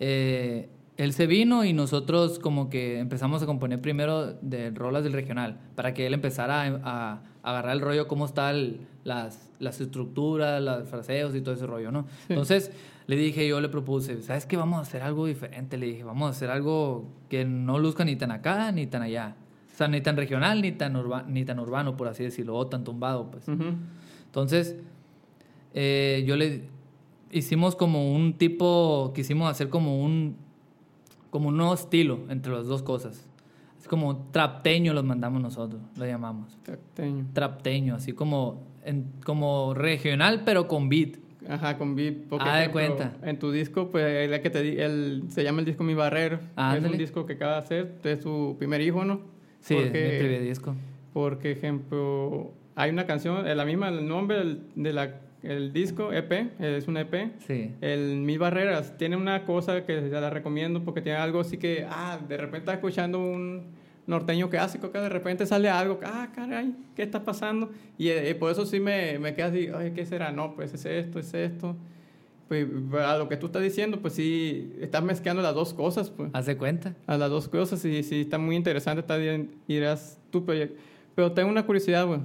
[0.00, 5.12] eh, él se vino y nosotros como que empezamos a componer primero de rolas del
[5.12, 10.60] regional, para que él empezara a, a agarrar el rollo, cómo están las, las estructuras,
[10.62, 12.06] los fraseos y todo ese rollo, ¿no?
[12.28, 12.72] Entonces,
[13.06, 14.56] le dije, yo le propuse, ¿sabes qué?
[14.56, 15.78] Vamos a hacer algo diferente.
[15.78, 19.34] Le dije, vamos a hacer algo que no luzca ni tan acá ni tan allá.
[19.72, 22.66] O sea, ni tan regional ni tan, urba- ni tan urbano, por así decirlo, o
[22.66, 23.46] tan tumbado, pues.
[24.26, 24.76] Entonces,
[25.74, 26.62] eh, yo le
[27.30, 30.36] hicimos como un tipo, quisimos hacer como un,
[31.30, 33.26] como un nuevo estilo entre las dos cosas.
[33.80, 36.56] Es como trapteño los mandamos nosotros, lo llamamos.
[36.64, 37.26] Tacteño.
[37.32, 41.16] Trapteño, así como, en- como regional, pero con beat.
[41.48, 42.14] Ajá, con beat.
[42.28, 43.16] porque, Ah, de ejemplo, cuenta.
[43.26, 46.40] En tu disco, pues, la que te el, se llama el disco Mi Barrero.
[46.56, 49.20] Ah, es un disco que acaba de hacer, es su primer hijo, ¿no?
[49.60, 50.74] Sí, Porque- mi primer disco.
[51.12, 56.88] Porque, ejemplo, hay una canción, la misma, el nombre de la, el disco, EP, es
[56.88, 57.32] un EP.
[57.46, 57.72] Sí.
[57.80, 61.86] El Mil Barreras tiene una cosa que ya la recomiendo porque tiene algo así que,
[61.88, 66.74] ah, de repente estás escuchando un, norteño clásico, que de repente sale algo, ah, caray,
[66.96, 67.70] ¿qué está pasando?
[67.98, 70.32] Y eh, por eso sí me, me queda así, oye, ¿qué será?
[70.32, 71.76] No, pues es esto, es esto.
[72.48, 76.30] Pues a lo que tú estás diciendo, pues sí, estás mezclando las dos cosas, pues.
[76.32, 76.94] Haz de cuenta.
[77.06, 80.80] A las dos cosas, y sí, está muy interesante, está bien, irás tu proyecto.
[81.14, 82.20] Pero tengo una curiosidad, güey.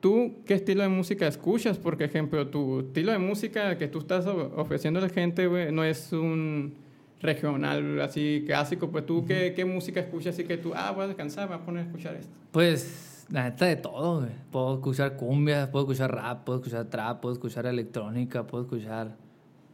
[0.00, 1.78] ¿Tú qué estilo de música escuchas?
[1.78, 5.84] Porque, ejemplo, tu estilo de música que tú estás ofreciendo a la gente, güey, no
[5.84, 6.74] es un
[7.20, 8.90] regional así clásico.
[8.90, 10.34] Pues tú, ¿qué, ¿qué, música escuchas?
[10.34, 12.32] Así que tú, ah, voy a descansar, voy a poner a escuchar esto.
[12.50, 14.32] Pues, la neta de todo, güey.
[14.50, 19.16] Puedo escuchar cumbias, puedo escuchar rap, puedo escuchar trap, puedo escuchar electrónica, puedo escuchar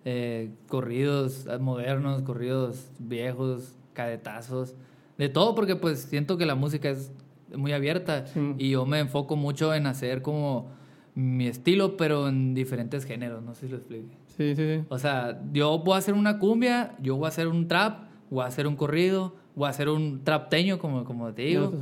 [0.05, 4.75] eh, corridos modernos, corridos viejos, cadetazos.
[5.19, 7.11] De todo, porque pues siento que la música es
[7.55, 8.25] muy abierta
[8.59, 10.71] y yo me enfoco mucho en hacer como
[11.15, 14.17] mi estilo, pero en diferentes géneros, no sé si lo explique.
[14.37, 14.85] Sí, sí, sí.
[14.91, 18.43] O sea, yo voy a hacer una cumbia, yo voy a hacer un trap, voy
[18.45, 21.73] a hacer un corrido, voy a hacer un trapteño, como, como te digo,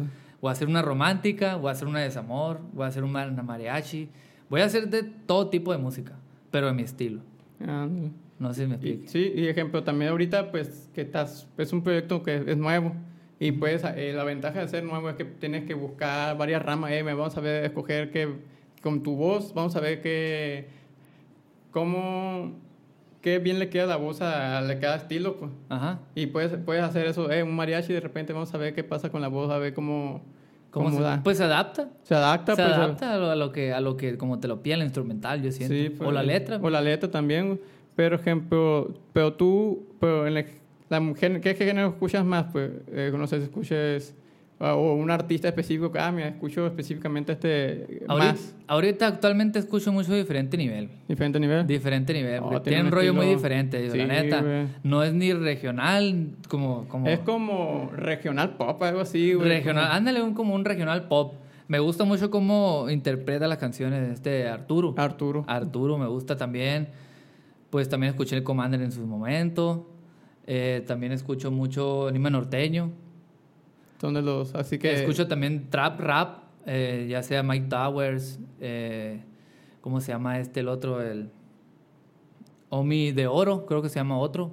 [0.41, 4.09] voy a hacer una romántica, voy a hacer una desamor, voy a hacer una mariachi,
[4.49, 6.13] voy a hacer de todo tipo de música,
[6.53, 7.23] pero en mi estilo.
[7.59, 9.09] no sé si me explique.
[9.09, 12.95] sí, y ejemplo, también ahorita, pues, que estás, es un proyecto que es nuevo
[13.41, 16.93] y pues eh, la ventaja de ser nuevo es que tienes que buscar varias ramas.
[16.93, 18.29] Eh, vamos a ver, escoger que
[18.83, 20.69] con tu voz, vamos a ver qué,
[21.71, 22.53] cómo,
[23.21, 25.37] qué bien le queda la voz a, cada estilo.
[25.37, 25.51] Pues.
[25.69, 26.01] Ajá.
[26.15, 29.11] Y puedes, puedes hacer eso, eh, un mariachi de repente vamos a ver qué pasa
[29.11, 30.23] con la voz, a ver cómo...
[30.71, 31.21] ¿Cómo, se, da?
[31.23, 31.89] Pues se adapta.
[32.03, 32.57] Se adapta.
[32.57, 35.41] Se pues, adapta a lo, que, a lo que, como te lo pide el instrumental,
[35.41, 35.73] yo siento.
[35.73, 36.59] Sí, pues, o la letra.
[36.61, 37.61] O la letra también.
[37.95, 40.47] Pero, ejemplo, pero tú, pero en el,
[40.89, 42.47] ¿qué, género escuchas más?
[42.53, 44.15] Pues, eh, no sé si escuches
[44.61, 48.55] o un artista específico ah, mira, escucho específicamente este ahorita, más.
[48.67, 50.89] Ahorita actualmente escucho mucho diferente nivel.
[51.09, 51.67] ¿Diferente nivel?
[51.67, 52.41] Diferente nivel.
[52.43, 54.45] Oh, tiene, un, rollo muy diferente, la neta.
[54.83, 57.09] No es ni regional como, como...
[57.09, 59.49] Es como regional pop, algo así, güey.
[59.49, 61.35] Regional, ándale, un, como un regional pop.
[61.67, 64.95] Me gusta mucho cómo interpreta las canciones este Arturo.
[64.97, 65.45] Arturo.
[65.47, 66.89] Arturo me gusta también.
[67.71, 69.94] Pues también escuché el Commander en su momento.
[70.47, 72.91] Eh, también escucho mucho anime norteño.
[74.01, 74.93] Son de los, así que...
[74.93, 79.23] Escucho también trap, rap, eh, ya sea Mike Towers, eh,
[79.81, 81.01] ¿cómo se llama este, el otro?
[81.01, 81.31] El
[82.69, 84.53] Omi de Oro, creo que se llama otro.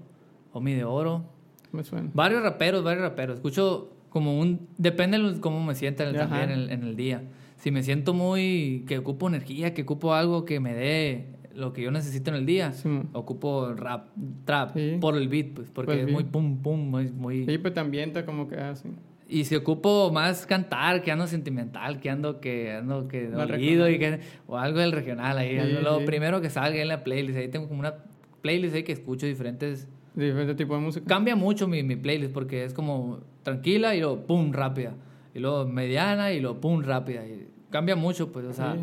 [0.54, 1.26] Omi de Oro.
[1.72, 2.10] Me suena.
[2.14, 3.36] Varios raperos, varios raperos.
[3.38, 4.68] Escucho como un...
[4.78, 7.24] Depende de cómo me sienta también en, en el día.
[7.58, 8.86] Si me siento muy...
[8.88, 12.46] que ocupo energía, que ocupo algo que me dé lo que yo necesito en el
[12.46, 12.74] día,
[13.14, 14.08] ocupo rap,
[14.46, 17.12] trap, por el beat, pues, porque pues es muy pum, pum, muy...
[17.12, 17.46] muy...
[17.46, 18.90] Sí, pues también está como que así.
[19.28, 23.98] Y si ocupo más cantar, que ando sentimental, que ando que ando que dolido y
[23.98, 27.70] que o algo del regional ahí, lo primero que salga en la playlist, ahí tengo
[27.70, 27.96] como una
[28.42, 31.06] playlist ahí que escucho diferentes diferentes tipos de música.
[31.06, 34.96] Cambia mucho mi, mi playlist porque es como tranquila y luego pum rápida,
[35.34, 38.76] y luego mediana y luego pum rápida, y cambia mucho, pues, o sea,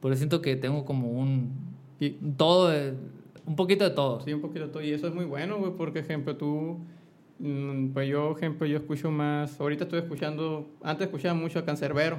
[0.00, 1.50] por eso siento que tengo como un
[2.00, 2.72] y todo,
[3.46, 4.20] un poquito de todo.
[4.20, 4.82] Sí, un poquito de todo.
[4.82, 6.78] Y eso es muy bueno, güey, porque, ejemplo, tú,
[7.38, 12.18] mm, pues yo, ejemplo, yo escucho más, ahorita estoy escuchando, antes escuchaba mucho a Cancerbero,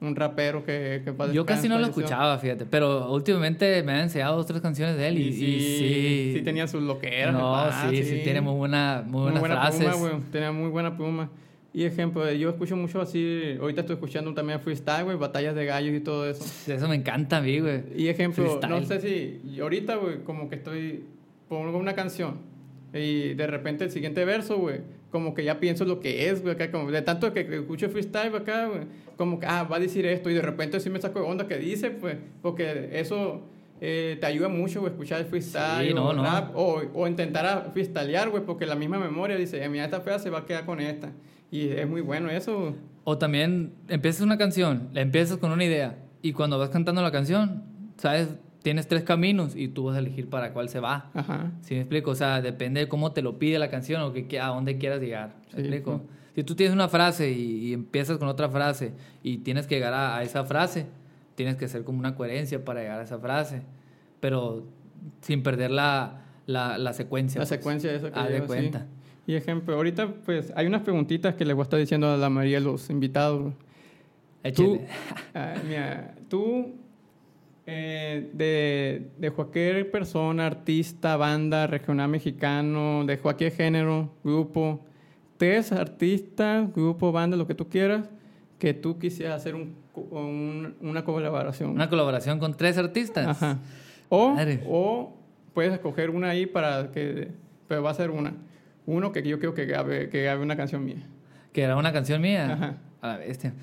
[0.00, 4.36] un rapero que, que Yo casi no lo escuchaba, fíjate, pero últimamente me han enseñado
[4.36, 7.34] dos tres canciones de él y, sí, sí, sí, tenía sus loqueras.
[7.34, 9.86] No, sí, sí, tiene muy buena, muy, buenas buena frases.
[9.86, 11.30] Pluma, güey, tenía muy buena pluma.
[11.72, 15.94] Y ejemplo, yo escucho mucho así, ahorita estoy escuchando también freestyle, güey, batallas de gallos
[15.94, 16.44] y todo eso.
[16.66, 17.82] Eso me encanta a mí, güey.
[17.94, 21.04] Y ejemplo, no sé si, ahorita, güey, como que estoy,
[21.48, 22.50] pongo una canción
[22.92, 24.80] y de repente el siguiente verso, güey,
[25.10, 28.34] como que ya pienso lo que es, güey, acá, como de tanto que escucho freestyle
[28.34, 28.82] acá, güey,
[29.16, 31.46] como que, ah, va a decir esto y de repente sí me saco de onda
[31.46, 33.42] que dice, pues, porque eso...
[33.82, 38.44] Eh, te ayuda mucho, güey, escuchar el freestyle o rap, o, o, intentar freestylear, güey,
[38.44, 41.10] porque la misma memoria dice, mira, esta fea se va a quedar con esta.
[41.50, 42.74] Y es muy bueno eso.
[43.04, 47.10] O también empiezas una canción, la empiezas con una idea y cuando vas cantando la
[47.10, 47.64] canción,
[47.96, 48.28] ¿sabes?
[48.62, 51.10] Tienes tres caminos y tú vas a elegir para cuál se va.
[51.14, 51.50] Ajá.
[51.62, 52.10] ¿Sí me explico?
[52.10, 55.00] O sea, depende de cómo te lo pide la canción o que, a dónde quieras
[55.00, 55.34] llegar.
[55.54, 56.02] ¿Me explico?
[56.34, 60.22] Si tú tienes una frase y, empiezas con otra frase y tienes que llegar a,
[60.22, 60.86] esa frase,
[61.34, 63.62] tienes que hacer como una coherencia para llegar a esa frase,
[64.20, 64.66] pero
[65.22, 67.38] sin perder la, la, secuencia.
[67.40, 67.48] La pues.
[67.48, 68.86] secuencia de eso que Haz de cuenta.
[69.30, 72.28] Y ejemplo, ahorita pues hay unas preguntitas que les voy a estar diciendo a la
[72.28, 73.54] mayoría de los invitados.
[74.56, 74.80] Tú,
[75.32, 76.74] ah, mira, tú
[77.64, 84.80] eh, de, de, cualquier persona, artista, banda, regional mexicano, de cualquier género, grupo,
[85.36, 88.10] tres artistas, grupo, banda, lo que tú quieras,
[88.58, 89.76] que tú quisieras hacer un,
[90.80, 91.70] una colaboración.
[91.70, 93.28] Una colaboración con tres artistas.
[93.28, 93.58] Ajá.
[94.08, 94.34] O,
[94.66, 95.16] o
[95.54, 97.28] puedes escoger una ahí para que,
[97.68, 98.34] pero va a ser una.
[98.90, 101.02] Uno que yo quiero que grabe, que grabe una canción mía.
[101.52, 102.52] Que era una canción mía.
[102.52, 102.74] Ajá.
[103.00, 103.54] A la bestia.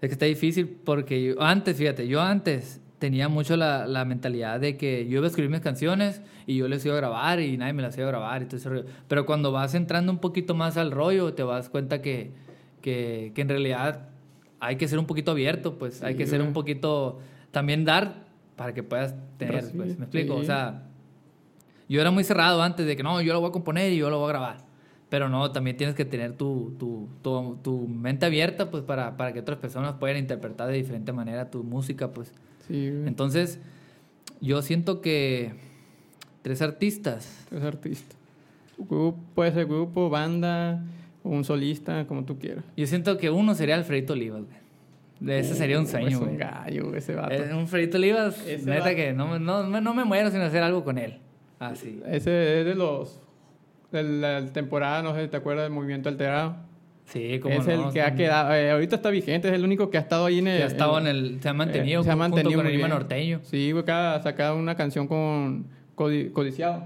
[0.00, 4.60] Es que está difícil porque yo, antes, fíjate, yo antes tenía mucho la, la mentalidad
[4.60, 7.56] de que yo iba a escribir mis canciones y yo les iba a grabar y
[7.56, 8.84] nadie me las iba a grabar y todo ese rollo.
[9.08, 12.32] Pero cuando vas entrando un poquito más al rollo, te das cuenta que,
[12.82, 14.08] que, que en realidad
[14.60, 17.18] hay que ser un poquito abierto, pues hay que Sí, ser un poquito,
[17.50, 18.24] también dar
[18.56, 20.34] para que puedas tener, sí, pues, ¿me explico?
[20.36, 20.40] sí.
[20.42, 20.82] O sea,
[21.88, 24.08] yo era muy cerrado antes de que no, yo lo voy a componer y yo
[24.08, 24.56] lo voy a grabar.
[25.14, 29.32] Pero no, también tienes que tener tu, tu, tu, tu mente abierta pues para, para
[29.32, 32.32] que otras personas puedan interpretar de diferente manera tu música, pues.
[32.66, 33.06] Sí, güey.
[33.06, 33.60] Entonces,
[34.40, 35.52] yo siento que
[36.42, 37.46] tres artistas.
[37.52, 38.16] Es artista.
[38.76, 40.82] Grupo, puede ser grupo, banda,
[41.22, 42.64] o un solista, como tú quieras.
[42.76, 44.42] Yo siento que uno sería Alfredito Olivas,
[45.20, 45.38] güey.
[45.38, 47.34] Ese sería un Uh, sueño, Es un gallo, ese vato.
[47.34, 48.96] Eh, un Alfredito Olivas, Ese neta vato.
[48.96, 51.18] que no, no, no, no me muero sin hacer algo con él.
[51.60, 52.02] Así.
[52.04, 53.20] Ese es de los.
[54.02, 56.56] La temporada, no sé si te acuerdas del movimiento alterado.
[57.06, 58.54] Sí, como es el que ha quedado.
[58.54, 60.56] eh, ahorita está vigente, es el único que ha estado ahí en el.
[60.58, 61.38] Que ha estado en el.
[61.42, 63.40] Se ha mantenido, eh, se ha junto mantenido con muy el Lima norteño.
[63.42, 66.84] Sí, güey, ha sacado una canción con Codi- Codiciado.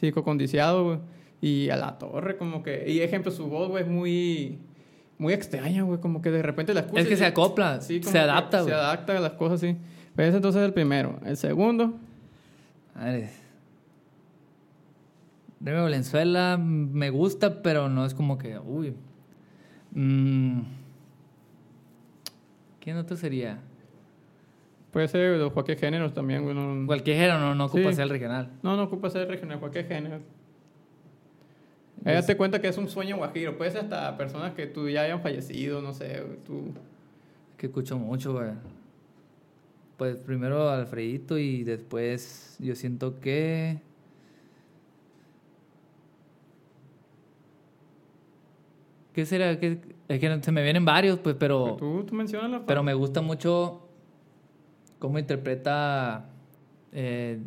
[0.00, 0.98] Sí, con Codiciado, güey.
[1.40, 2.84] Y a la torre, como que.
[2.90, 4.58] Y ejemplo, su voz, güey, es muy.
[5.18, 6.00] Muy extraña, güey.
[6.00, 7.02] Como que de repente la escuchas.
[7.04, 8.74] Es que y- se acopla, Sí, se adapta, Se güey.
[8.74, 9.76] adapta a las cosas, sí.
[10.16, 11.20] Pero ese entonces es el primero.
[11.24, 11.94] El segundo.
[12.96, 13.30] Madre.
[15.64, 18.58] Remy Valenzuela me gusta, pero no es como que.
[18.58, 18.94] Uy.
[19.92, 20.60] Mm.
[22.80, 23.58] ¿Quién otro sería?
[24.92, 27.96] Puede ser de cualquier género también, Cualquier género, no, no ocupa Sí.
[27.96, 28.50] ser regional.
[28.62, 30.20] no, no ocupa ser regional, cualquier género.
[32.02, 33.56] Date cuenta que es un sueño guajiro.
[33.56, 36.74] Puede ser hasta personas que tú ya hayan fallecido, no sé, tú.
[37.56, 38.50] Que escucho mucho, güey.
[39.96, 43.78] Pues primero Alfredito y después yo siento que.
[49.14, 49.58] ¿Qué será?
[49.58, 51.76] ¿Qué- Es que se me vienen varios, pues, pero.
[51.78, 53.88] Tú, tú mencionas Pero me gusta mucho
[54.98, 56.28] cómo interpreta.
[56.92, 57.38] eh,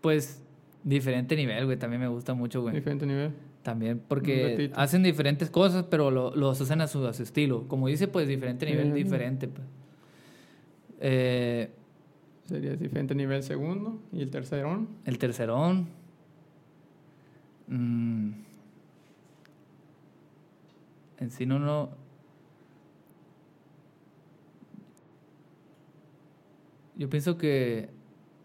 [0.00, 0.42] pues
[0.84, 1.78] diferente nivel, güey.
[1.78, 2.74] También me gusta mucho, güey.
[2.74, 3.30] Diferente nivel.
[3.62, 7.68] También porque hacen diferentes cosas, pero lo, los hacen a su, a su estilo.
[7.68, 9.46] Como dice, pues diferente nivel, diferente.
[9.46, 9.66] Pues.
[11.00, 11.70] Eh,
[12.46, 14.00] Sería diferente nivel segundo.
[14.12, 14.88] Y el tercerón.
[15.04, 15.86] el tercerón.
[17.68, 18.30] mm,
[21.22, 21.90] en sí no, no.
[26.96, 27.90] Yo pienso que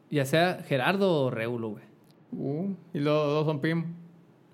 [0.10, 1.84] ya sea Gerardo o Réulo, güey.
[2.32, 3.86] Uh, y los dos son primos.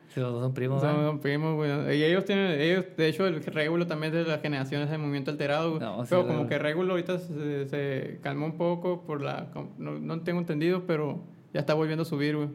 [0.08, 1.98] Si los dos son primos, Son, son primos, güey.
[1.98, 5.32] Y ellos tienen, ellos, de hecho, el Regulo también es de las generaciones de movimiento
[5.32, 5.82] alterado, güey.
[5.82, 9.48] No, sí, pero como que Regulo ahorita se, se calmó un poco por la...
[9.78, 11.20] No, no tengo entendido, pero
[11.54, 12.50] ya está volviendo a subir, güey.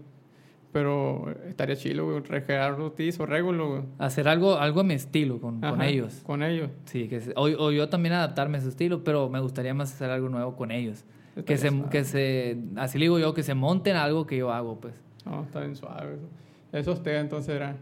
[0.73, 2.21] Pero estaría chilo, güey.
[2.21, 3.83] Re- Gerardo Ortiz o Regulo, güey.
[3.99, 6.21] Hacer algo, algo a mi estilo con, con Ajá, ellos.
[6.25, 6.71] Con ellos.
[6.85, 10.11] Sí, que o, o yo también adaptarme a su estilo, pero me gustaría más hacer
[10.11, 11.05] algo nuevo con ellos.
[11.47, 11.89] Que se, suave.
[11.91, 14.93] que se, así le digo yo, que se monten algo que yo hago, pues.
[15.25, 16.15] No, está bien suave.
[16.15, 16.29] Eso.
[16.91, 17.77] Esos te entonces era.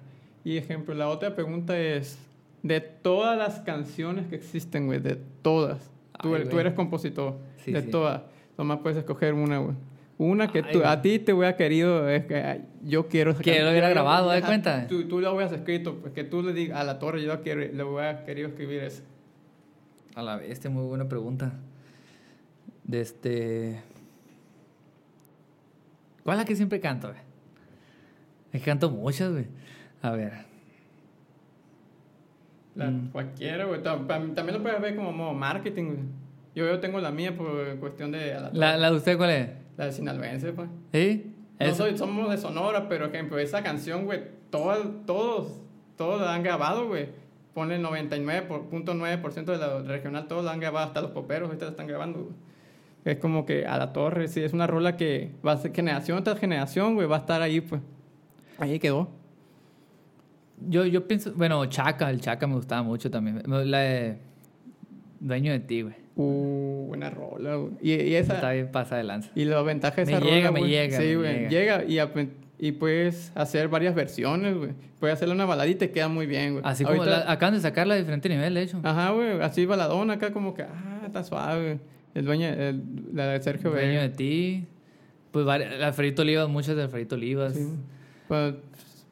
[0.45, 2.19] Y ejemplo, la otra pregunta es,
[2.63, 5.91] de todas las canciones que existen, güey, de todas,
[6.23, 6.61] tú, Ay, eres- tú güey.
[6.67, 7.91] eres compositor, Sí, de sí.
[7.91, 8.23] todas,
[8.57, 9.75] nomás puedes escoger una, güey.
[10.19, 13.33] Una que tú- a ti te hubiera querido, es que yo quiero...
[13.33, 14.87] esa Que lo hubiera grabado, ¿de cuenta?
[14.87, 17.61] Tú, tú lo hubieras escrito, pues que tú le digas a la torre, yo quiero,
[17.61, 19.03] le hubiera querido escribir eso.
[20.15, 21.53] A la bestia, muy buena pregunta.
[22.85, 23.83] De este.
[26.25, 27.21] ¿Cuál es la que siempre canto, güey?
[28.53, 29.47] Es que canto muchas, güey.
[30.01, 30.33] A ver.
[32.75, 33.09] La, Mm.
[33.11, 33.83] Cualquiera, güey.
[33.83, 35.99] Tam- tam- También lo puedes ver como modo marketing, güey.
[36.55, 38.35] Yo, yo tengo la mía por cuestión de...
[38.35, 38.51] la.
[38.55, 39.49] ¿La, la de usted cuál es?
[39.77, 40.69] La de Sinaloense, pues.
[40.93, 41.33] ¿Sí?
[41.61, 45.61] No soy, somos de Sonora, pero ejemplo, esa canción, güey, todo- todos,
[45.97, 47.09] todos la han grabado, güey.
[47.55, 51.71] Pone el 99.9% de la regional, todos la han grabado, hasta los poperos ahorita la
[51.71, 52.35] están grabando, güey.
[53.07, 56.23] Es como que a la torre, sí, es una rola que va a ser generación
[56.25, 57.81] tras generación, güey, va a estar ahí, pues.
[58.59, 59.09] Ahí quedó.
[60.69, 61.33] Yo, yo pienso.
[61.35, 63.43] Bueno, Chaca, el Chaca me gustaba mucho también.
[63.47, 64.19] La de.
[65.21, 65.95] Dueño de ti, güey.
[66.17, 67.73] Uh, buena rola, güey.
[67.83, 68.35] Y, y esa...
[68.37, 69.31] Está bien pasa de lanza.
[69.35, 71.49] Y la ventaja de Me esa rola, llega, me güey, llega, Sí, me güey.
[71.49, 71.83] llega.
[71.85, 72.25] Llega
[72.59, 74.71] y, puedes hacer varias versiones, güey.
[74.99, 76.65] Puedes hacerle una baladita y te queda muy bien, güey.
[76.67, 78.81] Así como la- acaban de sacarla de diferente nivel, de hecho.
[78.83, 79.41] Ajá, güey.
[79.43, 81.81] Así baladona acá como que, ah, está suave.
[82.15, 84.03] El dueño, el, la de Sergio Dueño Vega.
[84.03, 84.65] de ti.
[85.33, 87.53] Pues el Alfredito Olivas, muchas de Alfredito Olivas.
[87.53, 87.61] Sí.
[87.63, 87.75] Sí.
[88.27, 88.55] Pues,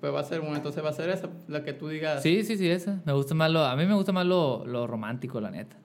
[0.00, 2.22] pues va a ser una, entonces va a ser esa, la que tú digas.
[2.22, 3.02] sí, sí, esa.
[3.04, 5.76] Me gusta más lo, a mí me gusta más lo, lo romántico, la neta.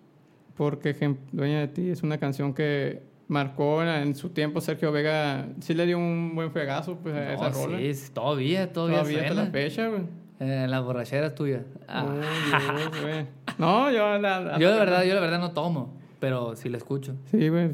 [0.60, 0.94] Porque
[1.32, 5.48] Dueña de ti es una canción que marcó en, su tiempo Sergio Vega.
[5.62, 7.78] Sí le dio un buen fregazo pues, a esa No, rola.
[7.94, 10.02] sí, todavía, todavía, Todavía hasta la fecha, güey.
[10.42, 11.64] Eh, en las borracheras tuyas.
[11.88, 12.06] Ah.
[13.02, 13.26] Güey.
[13.58, 16.76] No, yo la, la- Yo de verdad, yo de verdad no tomo, pero sí la
[16.76, 17.16] escucho.
[17.32, 17.72] Sí, güey.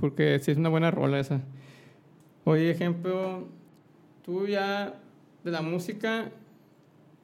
[0.00, 1.40] Porque sí es una buena rola esa.
[2.44, 3.48] Oye, ejemplo,
[4.24, 4.94] tú ya
[5.42, 6.26] de la música,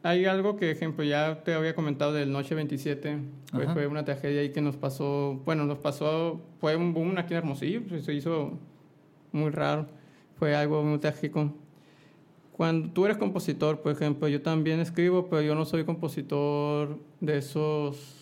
[0.03, 3.19] hay algo que, ejemplo, ya te había comentado del Noche 27.
[3.53, 3.75] Pues Ajá.
[3.75, 5.41] fue una tragedia ahí que nos pasó.
[5.45, 6.41] Bueno, nos pasó.
[6.61, 7.83] Fue un boom aquí en Hermosillo.
[7.89, 8.59] pues, se hizo
[9.33, 9.87] muy raro.
[10.39, 11.53] Fue algo muy trágico.
[12.53, 17.39] Cuando tú eres compositor, por ejemplo, yo también escribo, pero yo no soy compositor de
[17.39, 18.17] esos.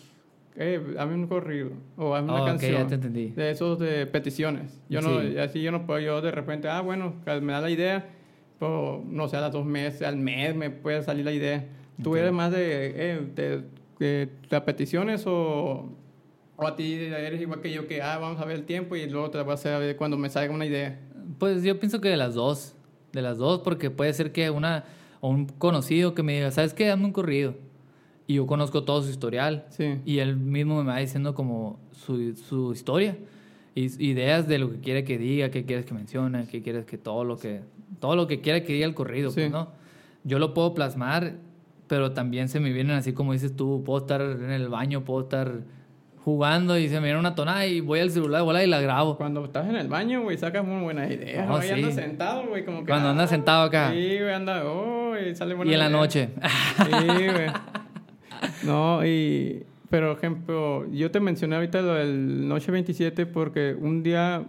[0.55, 2.73] Eh, hazme un corrido o hazme una Oh, ok, canción.
[2.73, 3.27] ya te entendí.
[3.29, 4.81] De esos de peticiones.
[4.89, 5.37] Yo no, Sí.
[5.37, 8.09] así yo no puedo, yo de repente, ah, bueno, me da la idea,
[8.59, 11.65] pero no sé, a las dos meses, al mes me puede salir la idea.
[12.03, 13.63] ¿Tú eres más de, eh, de,
[13.99, 15.89] de- de peticiones o,
[16.55, 19.09] o a ti eres igual que yo, que, ah, vamos a ver el tiempo y
[19.09, 20.99] luego te la voy a hacer a ver cuando me salga una idea?
[21.37, 22.75] Pues yo pienso que de las dos.
[23.11, 24.83] De las dos, porque puede ser que una
[25.19, 26.85] o un conocido que me diga, ¿sabes qué?
[26.85, 27.55] Dame un corrido.
[28.27, 29.65] Y yo conozco todo su historial.
[29.69, 29.95] Sí.
[30.05, 33.17] Y él mismo me va diciendo como su, su historia.
[33.75, 36.97] Y ideas de lo que quiere que diga, qué quieres que mencione, qué quieres que
[36.99, 37.61] todo lo que
[37.99, 39.41] todo lo que quiera que diga el corrido, Sí.
[39.41, 39.69] pues, ¿no?
[40.23, 41.35] Yo lo puedo plasmar,
[41.87, 45.21] pero también se me vienen así como dices tú, puedo estar en el baño, puedo
[45.21, 45.61] estar
[46.23, 49.17] jugando y se me viene una tonada y voy al celular, bola y la grabo.
[49.17, 51.47] Cuando estás en el baño, güey, sacas muy buenas ideas.
[51.47, 51.71] No, sí.
[51.71, 52.87] andas sentado, güey, como que...
[52.87, 53.91] Cuando ah, andas sentado acá.
[53.91, 56.29] Sí, güey, anda, oh, y sale buena Y en la noche.
[56.85, 57.47] Sí, güey.
[58.63, 59.65] No, y...
[59.89, 64.43] Pero, ejemplo, yo te mencioné ahorita lo del Noche 27 porque un día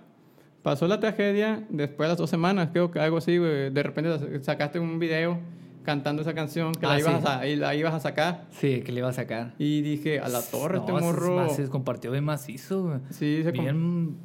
[0.63, 3.71] pasó la tragedia, después de las dos semanas, creo que algo así, güey.
[3.71, 5.39] De repente sacaste un video
[5.83, 7.27] cantando esa canción que Ah, la, ibas sí.
[7.27, 8.47] a, la ibas a sacar.
[8.51, 9.55] Sí, que le iba a sacar.
[9.59, 11.49] Y dije, a la torre, este No, se- morro...
[11.51, 12.99] Se compartió bien macizo, güey.
[13.11, 14.17] Sí, se Bien.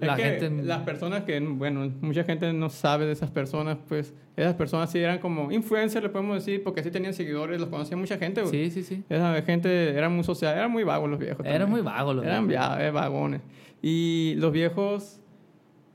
[0.00, 0.62] Es La que gente.
[0.62, 5.00] las personas que, bueno, mucha gente no sabe de esas personas, pues esas personas sí
[5.00, 8.52] eran como influencers, le podemos decir, porque sí tenían seguidores, los conocía mucha gente, güey.
[8.52, 9.02] Sí, sí, sí.
[9.08, 11.44] Esa gente era muy social, eran muy vagos los viejos.
[11.44, 12.68] Eran muy vagos los Eran viejos.
[12.68, 13.40] ya, eh, vagones.
[13.82, 15.20] Y los viejos,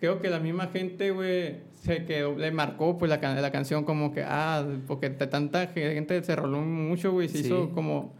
[0.03, 3.85] creo que la misma gente, güey, se quedó, le marcó pues la, can- la canción
[3.85, 7.45] como que, ah, porque tanta gente se roló mucho, güey, se Sí.
[7.45, 8.11] hizo como,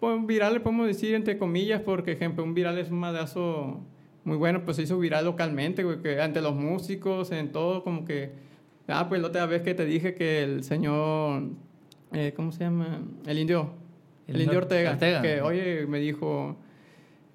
[0.00, 3.78] pues viral, le podemos decir entre comillas, porque, ejemplo, un viral es un madrazo
[4.24, 8.04] muy bueno, pues se hizo viral localmente, güey, que ante los músicos, en todo, como
[8.04, 8.32] que,
[8.88, 11.44] ah, pues la otra vez que te dije que el señor,
[12.14, 12.98] eh, ¿cómo se llama?
[13.26, 13.70] El indio.
[14.26, 15.22] El indio Ortega, Ortega.
[15.22, 16.56] que oye, me dijo,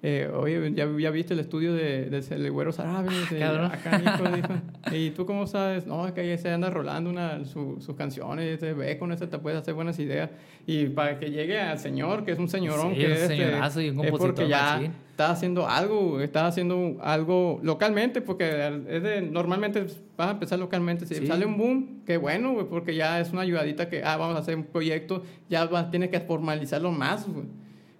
[0.06, 3.10] eh, oye, ¿ya, ya viste el estudio de, de el Güero Sarabia?
[3.38, 3.70] Cabrón.
[3.72, 4.52] Acá, Nico, dijo.
[4.94, 5.86] ¿Y tú cómo sabes?
[5.86, 9.26] No, es que ahí se anda rolando una, su- sus canciones, se ve con eso
[9.28, 10.28] te puedes hacer buenas ideas.
[10.66, 13.36] Y para que llegue al señor, que es un señorón, Sí, que un es, este,
[13.36, 14.92] señorazo y un es compositor porque ya machín.
[15.10, 19.86] estás haciendo algo, estás haciendo algo localmente, porque es de, normalmente
[20.18, 21.06] vas a empezar localmente.
[21.06, 21.26] Si Sí.
[21.26, 24.54] sale un boom, qué bueno, porque ya es una ayudadita que, ah, vamos a hacer
[24.56, 27.46] un proyecto, ya vas, tienes que formalizarlo más, güey.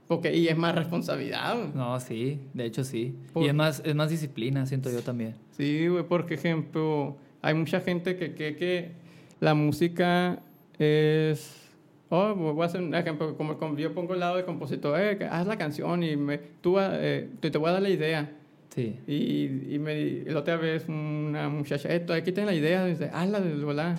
[0.07, 1.69] Porque, y es más responsabilidad, güey.
[1.75, 3.15] No, sí, de hecho sí.
[3.33, 5.35] Por- Y es más, es más disciplina, siento yo también.
[5.57, 8.93] Sí, güey, por ejemplo, hay mucha gente que cree que
[9.41, 10.41] la música
[10.79, 11.61] es...
[12.11, 15.27] Oh, voy a hacer un ejemplo, como, como yo pongo el lado de compositor, eh,
[15.31, 18.31] haz la canción y me, tú eh, te, te voy a dar la idea.
[18.75, 18.97] Sí.
[19.07, 23.41] Y, y me, la otra vez una muchacha, esto, aquí tienes la idea, dice, hazla
[23.41, 23.97] de volar.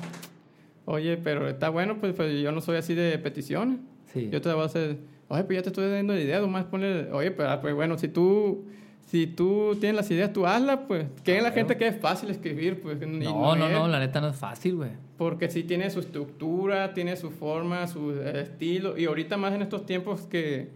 [0.86, 3.80] Oye, pero está bueno, pues, pues yo no soy así de peticiones.
[4.14, 4.30] Sí.
[4.32, 4.98] Yo te la voy a hacer,
[5.28, 7.98] oye, pues ya te estoy dando la idea, nomás ponle, oye, pues, ah, pues bueno,
[7.98, 8.66] si tú,
[9.06, 11.06] si tú tienes las ideas, tú hazlas, pues.
[11.24, 12.98] Que la gente que es fácil escribir, pues.
[13.02, 14.92] y No, no, es, no, la neta no es fácil, güey.
[15.18, 18.98] Porque sí tiene su estructura, tiene su forma, su eh, estilo.
[18.98, 20.70] Y ahorita más en estos tiempos que,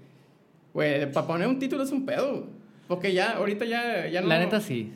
[0.73, 2.47] güey, para poner un título es un pedo.
[2.87, 4.27] Porque ya, ahorita ya, ya no...
[4.27, 4.91] La neta sí.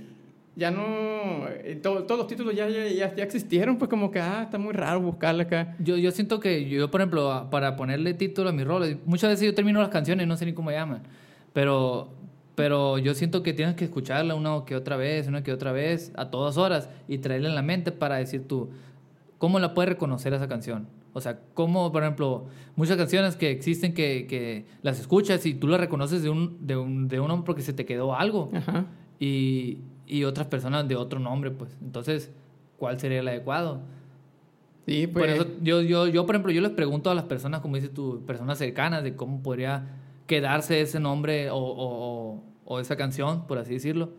[0.56, 1.48] Ya no...
[1.50, 4.74] eh, to- todos los títulos ya, ya, ya, existieron, pues como que, ah, está muy
[4.74, 5.76] raro buscarle acá.
[5.80, 9.46] Yo, yo siento que yo, por ejemplo, para ponerle título a mis roles, muchas veces
[9.48, 11.02] yo termino las canciones y no sé ni cómo llaman,
[11.54, 12.10] pero,
[12.54, 16.12] pero yo siento que tienes que escucharla una que otra vez, una que otra vez,
[16.16, 18.70] a todas horas, y traerla en la mente para decir tú,
[19.40, 20.88] ¿cómo la puedes reconocer esa canción?
[21.14, 22.46] O sea, ¿cómo, por ejemplo,
[22.76, 26.76] muchas canciones que existen que, que las escuchas y tú las reconoces de un, de
[26.76, 28.52] un, de porque se te quedó algo?
[28.54, 28.86] Ajá.
[29.20, 31.76] y, y otras personas de otro nombre, pues.
[31.82, 32.32] Entonces,
[32.78, 33.82] ¿cuál sería el adecuado?
[34.86, 35.26] Sí, pues...
[35.26, 37.94] Por eso, yo, yo, yo, por ejemplo, yo les pregunto a las personas, como dices
[37.94, 39.86] tú, personas cercanas, de cómo podría
[40.28, 44.10] quedarse ese nombre o, o, o- esa canción, por así decirlo.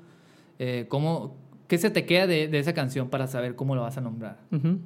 [0.59, 1.37] Eh, ¿cómo,
[1.69, 4.39] ¿Qué se te queda de, de esa canción para saber cómo lo vas a nombrar?
[4.53, 4.79] Ujú.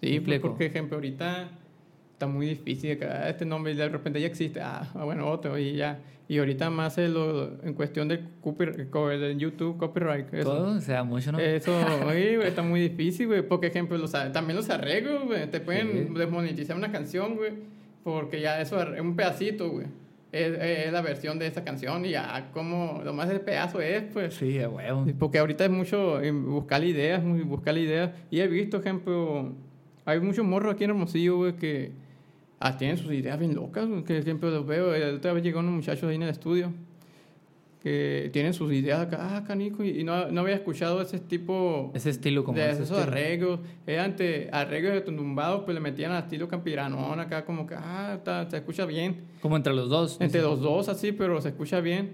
[0.00, 1.50] Sí, Me pues, porque, ejemplo, ahorita
[2.14, 6.00] está muy difícil, ah, este nombre de repente ya existe, ah bueno, otro y ya.
[6.32, 10.32] Y ahorita más en, lo, en cuestión del de YouTube, copyright.
[10.32, 11.38] Eso, Todo, o sea, mucho, ¿no?
[11.38, 13.46] Eso, oye, está muy difícil, güey.
[13.46, 15.50] Porque, ejemplo, los, también los arreglos, güey.
[15.50, 17.52] Te pueden desmonetizar una canción, güey.
[18.02, 19.88] Porque ya eso es un pedacito, güey.
[20.32, 24.02] Es, es, la versión de esa canción y ya como lo más del pedazo es,
[24.04, 24.32] pues.
[24.32, 25.04] Sí, huevo.
[25.18, 28.10] Porque ahorita es mucho buscar ideas, buscar ideas.
[28.30, 29.52] Y he visto, ejemplo,
[30.06, 31.92] hay muchos morros aquí en Hermosillo, güey, que
[32.62, 34.96] ah, tienen sus ideas bien locas, que siempre los veo.
[34.96, 36.72] La otra vez llegaron unos muchachos ahí en el estudio
[37.82, 41.90] que tienen sus ideas acá, ah, canico, y, no, no, había escuchado ese tipo...
[41.94, 43.58] Ese estilo como de esos arreglos.
[43.98, 48.56] ante arreglos de tumbados, pues le metían al estilo campiranón acá, como que, ah, se
[48.56, 49.24] escucha bien.
[49.40, 50.16] Como entre los dos.
[50.20, 52.12] Entre los dos, así, pero se escucha bien.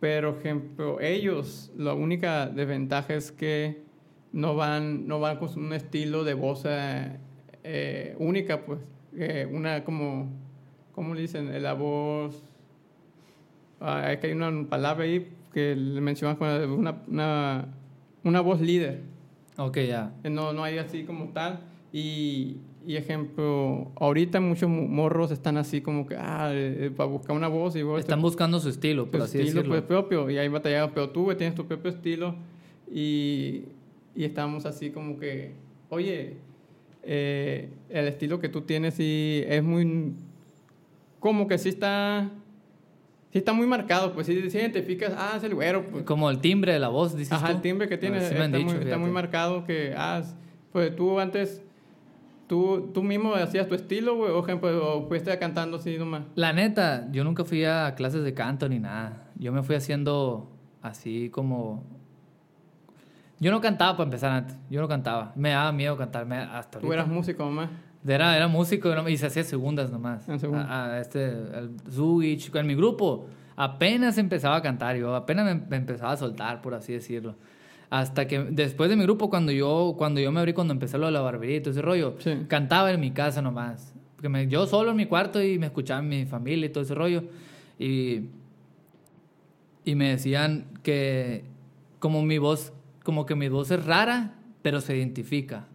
[0.00, 3.82] Pero, ejemplo, ellos, la única desventaja es que
[4.32, 7.18] no van, no van con un estilo de voz eh,
[7.64, 8.78] eh, única, pues.
[9.16, 10.28] Eh, una como,
[10.92, 11.62] ¿cómo le dicen?
[11.62, 12.42] La voz
[13.80, 16.38] Ah, que hay una palabra ahí que le mencionas
[16.68, 17.68] una, una,
[18.22, 19.00] una voz líder.
[19.56, 20.12] Ok, ya.
[20.24, 21.60] No, no hay así como tal.
[21.92, 27.48] Y, y, ejemplo, ahorita muchos morros están así como que, ah, eh, para buscar una
[27.48, 27.80] voz y.
[27.98, 30.28] Están buscando su estilo, por así estilo, pues, propio.
[30.28, 32.34] Y ahí batallado, pero tú tienes tu propio estilo.
[32.92, 33.64] Y,
[34.14, 35.54] y estamos así como que,
[35.88, 36.36] oye,
[37.02, 40.14] eh, el estilo que tú tienes sí es muy.
[41.18, 42.30] Como que sí está
[43.32, 45.86] Sí, está muy marcado, pues si, identificas, ah, es el güero.
[45.86, 46.02] Pues.
[46.02, 49.64] Como el timbre de la voz, dices Ajá, el timbre que tiene está, muy, marcado
[49.64, 50.22] que, ah,
[50.72, 51.62] pues tú antes,
[52.48, 56.22] tú, tú mismo hacías tu estilo, güey, o, ejemplo, o fuiste cantando así nomás.
[56.34, 59.30] La neta, yo nunca fui a clases de canto ni nada.
[59.36, 60.50] Yo me fui haciendo
[60.82, 61.84] así como...
[63.40, 65.32] Yo no cantaba para empezar antes, yo no cantaba.
[65.34, 66.80] Me daba miedo cantar hasta ahorita.
[66.80, 67.70] ¿Tú eras músico mamá?
[68.06, 70.26] Era, era músico y se hacía segundas nomás.
[70.28, 73.26] A, este, el Zugich, en mi grupo,
[73.56, 77.36] apenas empezaba a cantar, yo apenas me, empezaba a soltar, por así decirlo.
[77.88, 81.06] Hasta que después de mi grupo, cuando yo, cuando yo me abrí, cuando empecé lo
[81.06, 82.16] de la barbería y todo ese rollo,
[82.46, 83.94] cantaba en mi casa nomás.
[84.16, 86.94] Porque me, yo solo en mi cuarto y me escuchaba mi familia y todo ese
[86.94, 87.24] rollo.
[87.78, 88.28] Y,
[89.84, 91.44] y me decían que
[91.98, 92.72] como mi voz,
[93.02, 95.66] como que mi voz es rara, pero se identifica.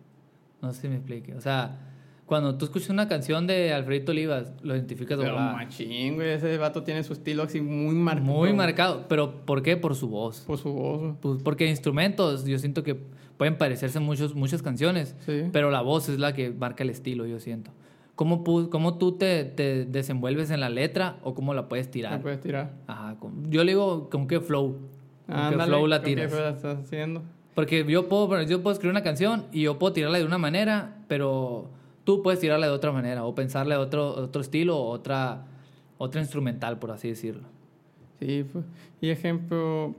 [0.61, 1.33] No sé si me explique.
[1.35, 1.79] O sea,
[2.25, 6.83] cuando tú escuchas una canción de Alfredito Olivas, lo identificas Pero machín, güey, ese vato
[6.83, 8.25] tiene su estilo así muy marcado.
[8.25, 9.77] Muy marcado, pero ¿por qué?
[9.77, 10.41] Por su voz.
[10.41, 11.15] Por su voz.
[11.21, 12.95] Pues porque instrumentos, yo siento que
[13.37, 15.15] pueden parecerse muchos, muchas canciones,
[15.51, 17.71] pero la voz es la que marca el estilo, yo siento.
[18.15, 22.13] ¿Cómo, cómo tú te, te, desenvuelves en la letra o cómo la puedes tirar?
[22.13, 22.73] La puedes tirar.
[22.87, 23.17] Ajá,
[23.49, 24.79] yo le digo, ¿con qué flow?
[25.27, 26.31] ¿Con qué flow la tiras?
[26.31, 27.21] ¿Qué estás haciendo?
[27.53, 30.97] Porque yo puedo, yo puedo escribir una canción y yo puedo tirarla de una manera,
[31.07, 31.69] pero
[32.03, 35.45] tú puedes tirarle de otra manera o pensarle otro, otro estilo o otra,
[35.97, 37.47] otra instrumental, por así decirlo.
[38.19, 38.65] Sí, pues,
[39.01, 39.95] y ejemplo,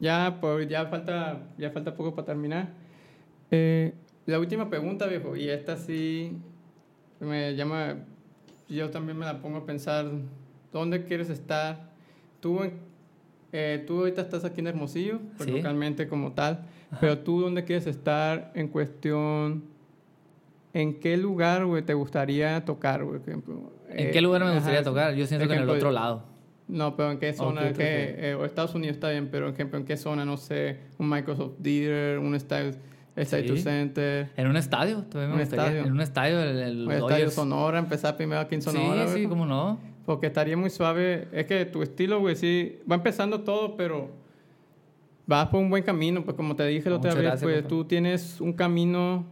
[0.00, 2.68] ya, pues, ya, falta, ya falta poco para terminar.
[3.50, 3.94] Eh,
[4.26, 6.36] la última pregunta, viejo, y esta sí
[7.20, 7.96] me llama,
[8.68, 10.06] yo también me la pongo a pensar,
[10.72, 11.90] ¿dónde quieres estar?
[12.40, 12.60] Tú,
[13.52, 16.66] eh, tú ahorita estás aquí en Hermosillo, pues, localmente como tal,
[17.00, 19.64] pero tú dónde quieres estar en cuestión
[20.78, 23.20] ¿En qué lugar, güey, te gustaría tocar, güey?
[23.90, 25.14] ¿En qué lugar me gustaría tocar?
[25.14, 26.22] Yo siento que en el otro lado.
[26.68, 27.72] No, pero ¿en qué zona?
[27.72, 30.26] ¿Qué, eh, Estados Unidos está bien, pero ejemplo, ¿en qué zona?
[30.26, 32.74] No sé, un Microsoft Theater, un Style,
[33.16, 34.30] Style Center.
[34.36, 35.80] En un estadio, todavía me gustaría.
[35.80, 39.08] En un estadio, el, el, estadio Sonora, empezar primero aquí en Sonora.
[39.08, 39.80] Sí, sí, cómo no.
[40.08, 41.28] Porque estaría muy suave.
[41.32, 44.08] Es que tu estilo, güey, sí, va empezando todo, pero
[45.26, 46.24] vas por un buen camino.
[46.24, 49.26] Pues como te dije la otra vez, pues tú tienes un camino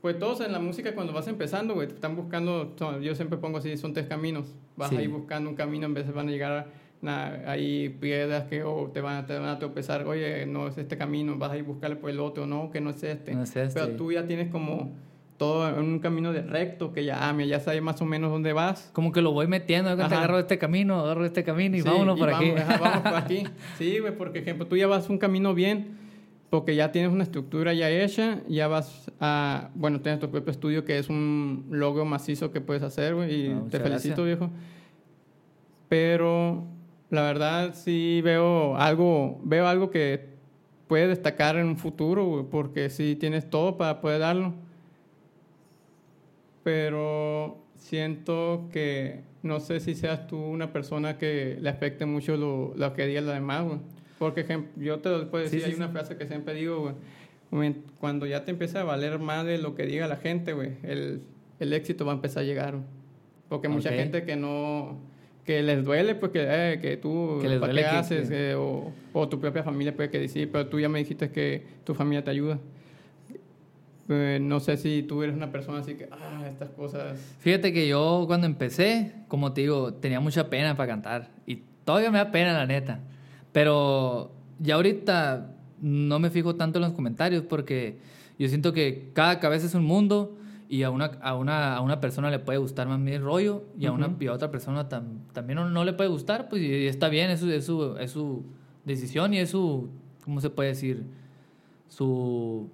[0.00, 3.58] pues todos en la música cuando vas empezando, güey, te están buscando, yo siempre pongo
[3.58, 4.52] así, son tres caminos.
[4.76, 6.68] Vas ahí buscando un camino, en de van a llegar
[7.04, 10.96] a, ahí piedras que te, van, a, te van a tropezar, oye, no es este
[10.96, 13.32] camino, vas a ir a buscarle por el otro, no, que no es este.
[13.32, 13.80] No es este.
[13.80, 14.90] Pero tú ya tienes como
[15.36, 18.52] todo en un camino de recto, que ya, ah, ya sabes más o menos dónde
[18.52, 18.90] vas.
[18.92, 22.32] Como que lo voy metiendo, te agarro este camino, agarro este camino y vámonos por
[22.32, 22.52] aquí.
[22.80, 23.44] vamos por aquí.
[23.78, 26.06] Sí, güey, porque ejemplo, tú ya vas un camino bien
[26.50, 30.84] porque ya tienes una estructura ya hecha, ya vas a, bueno, tienes tu propio estudio
[30.84, 34.50] que es un logo macizo que puedes hacer, güey, y ah, te felicito, viejo.
[35.88, 36.64] Pero
[37.10, 40.36] la verdad sí veo algo, veo algo que
[40.86, 44.54] puede destacar en un futuro, porque sí tienes todo para poder darlo.
[46.66, 52.72] Pero siento que no sé si seas tú una persona que le afecte mucho lo,
[52.76, 53.78] lo que diga la demás, güey.
[54.18, 56.92] Porque ejemplo, yo te lo puedo decir, hay una frase que siempre digo,
[57.52, 60.72] güey, cuando ya te empieza a valer más de lo que diga la gente, güey,
[60.82, 61.22] el,
[61.60, 62.74] el éxito va a empezar a llegar.
[63.48, 63.94] Porque mucha Ok.
[63.94, 64.98] gente que no
[65.44, 68.28] que les duele pues que, eh, que tú Que les ¿para duele qué que- haces
[68.28, 71.30] que- Eh, o, o tu propia familia puede que decir pero tú ya me dijiste
[71.30, 72.58] que tu familia te ayuda
[74.08, 77.88] Eh, no sé si tú eres una persona así que ah estas cosas Fíjate que
[77.88, 81.30] yo cuando empecé, como te digo, tenía mucha pena para cantar.
[81.46, 83.00] Y todavía me da pena, la neta.
[83.52, 84.30] Pero
[84.60, 85.50] ya ahorita
[85.80, 87.98] no me fijo tanto en los comentarios porque
[88.38, 90.36] yo siento que cada cabeza es un mundo
[90.68, 93.86] y a una, a una, a una persona le puede gustar más mi rollo y
[93.86, 96.86] a, una, y a otra persona tam- también no, no le puede gustar, pues y,
[96.86, 98.44] está bien, es su, es, su, es su
[98.84, 99.88] decisión y es su,
[100.24, 101.04] ¿cómo se puede decir?
[101.88, 102.68] Su,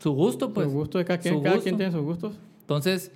[0.00, 0.66] su gusto, pues.
[0.66, 3.12] el gusto de cada quien su cada quien tiene sus gustos Entonces,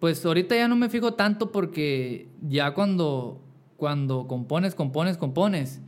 [0.00, 3.40] pues ahorita ya no me fijo tanto porque ya cuando,
[3.76, 5.80] cuando compones, compones, compones,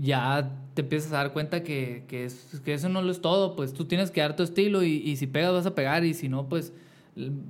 [0.00, 3.54] ya te empiezas a dar cuenta que, que, es- que eso no lo es todo,
[3.56, 6.14] pues tú tienes que dar tu estilo y, y si pegas vas a pegar y
[6.14, 6.72] si no, pues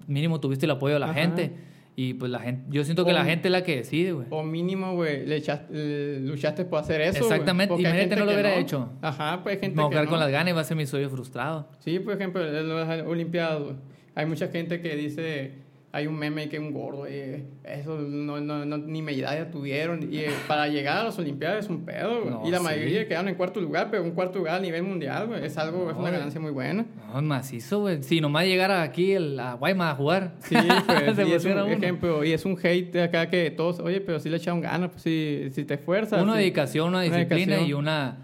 [0.08, 1.14] mínimo tuviste el apoyo de la Ajá.
[1.14, 1.52] gente
[1.94, 4.26] y pues la gente, yo siento que la gente es la que decide, güey.
[4.30, 8.90] o mínimo güey luchaste por hacer eso Exactamente, imagínate no lo hubiera hecho.
[9.02, 10.10] ajá pues gente Me voy a que quedar no.
[10.10, 11.68] con las ganas y va a ser mi sueño frustrado.
[11.80, 13.74] Sí, por ejemplo, en las Olimpiadas, güey,
[14.14, 15.52] hay mucha gente que dice,
[15.94, 20.20] hay un meme que un gordo, y eso no, no, no- ni medalla tuvieron, y
[20.20, 22.24] eh, para llegar a las Olimpiadas es un pedo.
[22.24, 22.64] No, y la sí.
[22.64, 25.90] mayoría quedaron en cuarto lugar, pero un cuarto lugar a nivel mundial, güey, es algo,
[25.90, 26.86] es una ganancia muy buena.
[27.12, 28.02] No, macizo, güey.
[28.02, 30.34] Si nomás llegara aquí el, a Guaymas a jugar.
[30.38, 30.54] Sí,
[30.86, 31.66] pues, y es un uno.
[31.66, 35.02] ejemplo, y es un hate acá que todos, oye, pero si le echaron ganas, pues
[35.02, 36.22] si, si te esfuerzas.
[36.22, 36.38] Una sí.
[36.38, 37.68] dedicación, una Una disciplina dedicación.
[37.68, 38.16] y una,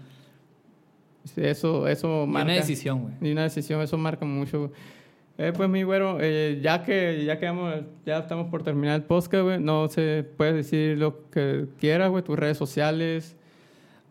[1.25, 2.45] Sí, eso, eso y marca.
[2.45, 3.13] una decisión, güey.
[3.21, 4.71] Y una decisión, eso marca mucho.
[5.41, 7.73] Eh, pues mi güero, eh, ya que ya quedamos,
[8.05, 12.21] ya estamos por terminar el podcast, güey, no sé, puedes decir lo que quieras, güey,
[12.25, 13.37] tus redes sociales.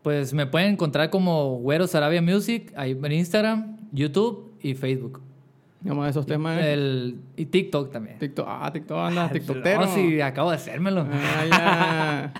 [0.02, 5.20] Pues me pueden encontrar como Güero Sarabia Music ahí en Instagram, YouTube y Facebook.
[5.82, 6.64] Digamos, esos temas.
[6.64, 8.18] El, y TikTok también.
[8.18, 9.80] TikTok, ah, TikTok, anda, TikTokero.
[9.82, 11.06] No, sí, acabo de hacérmelo.
[11.12, 12.32] Ah, ya.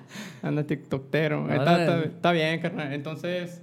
[0.48, 1.46] Anda, TikToktero.
[1.46, 2.94] No, está, bien, carnal.
[2.94, 3.60] Entonces,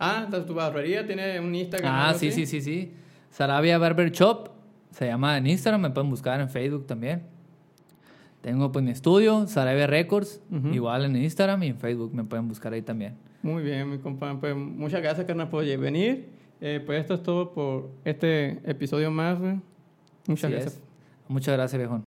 [0.00, 1.94] ah, tu barbería tiene un Instagram.
[1.94, 2.92] ah, sí, sí, sí, sí.
[3.30, 4.53] Sarabia Barber Shop.
[4.94, 7.22] Se llama en Instagram, me pueden buscar en Facebook también.
[8.42, 10.40] Tengo pues mi estudio, Sarabia Records,
[10.72, 13.16] igual en Instagram y en Facebook me pueden buscar ahí también.
[13.42, 14.38] Muy bien, mi compa.
[14.38, 16.28] Pues muchas gracias, carnal, por venir.
[16.60, 19.36] Eh, pues esto es todo por este episodio más.
[20.28, 20.74] Muchas Así gracias.
[20.74, 20.82] es.
[21.26, 22.13] Muchas gracias, viejón.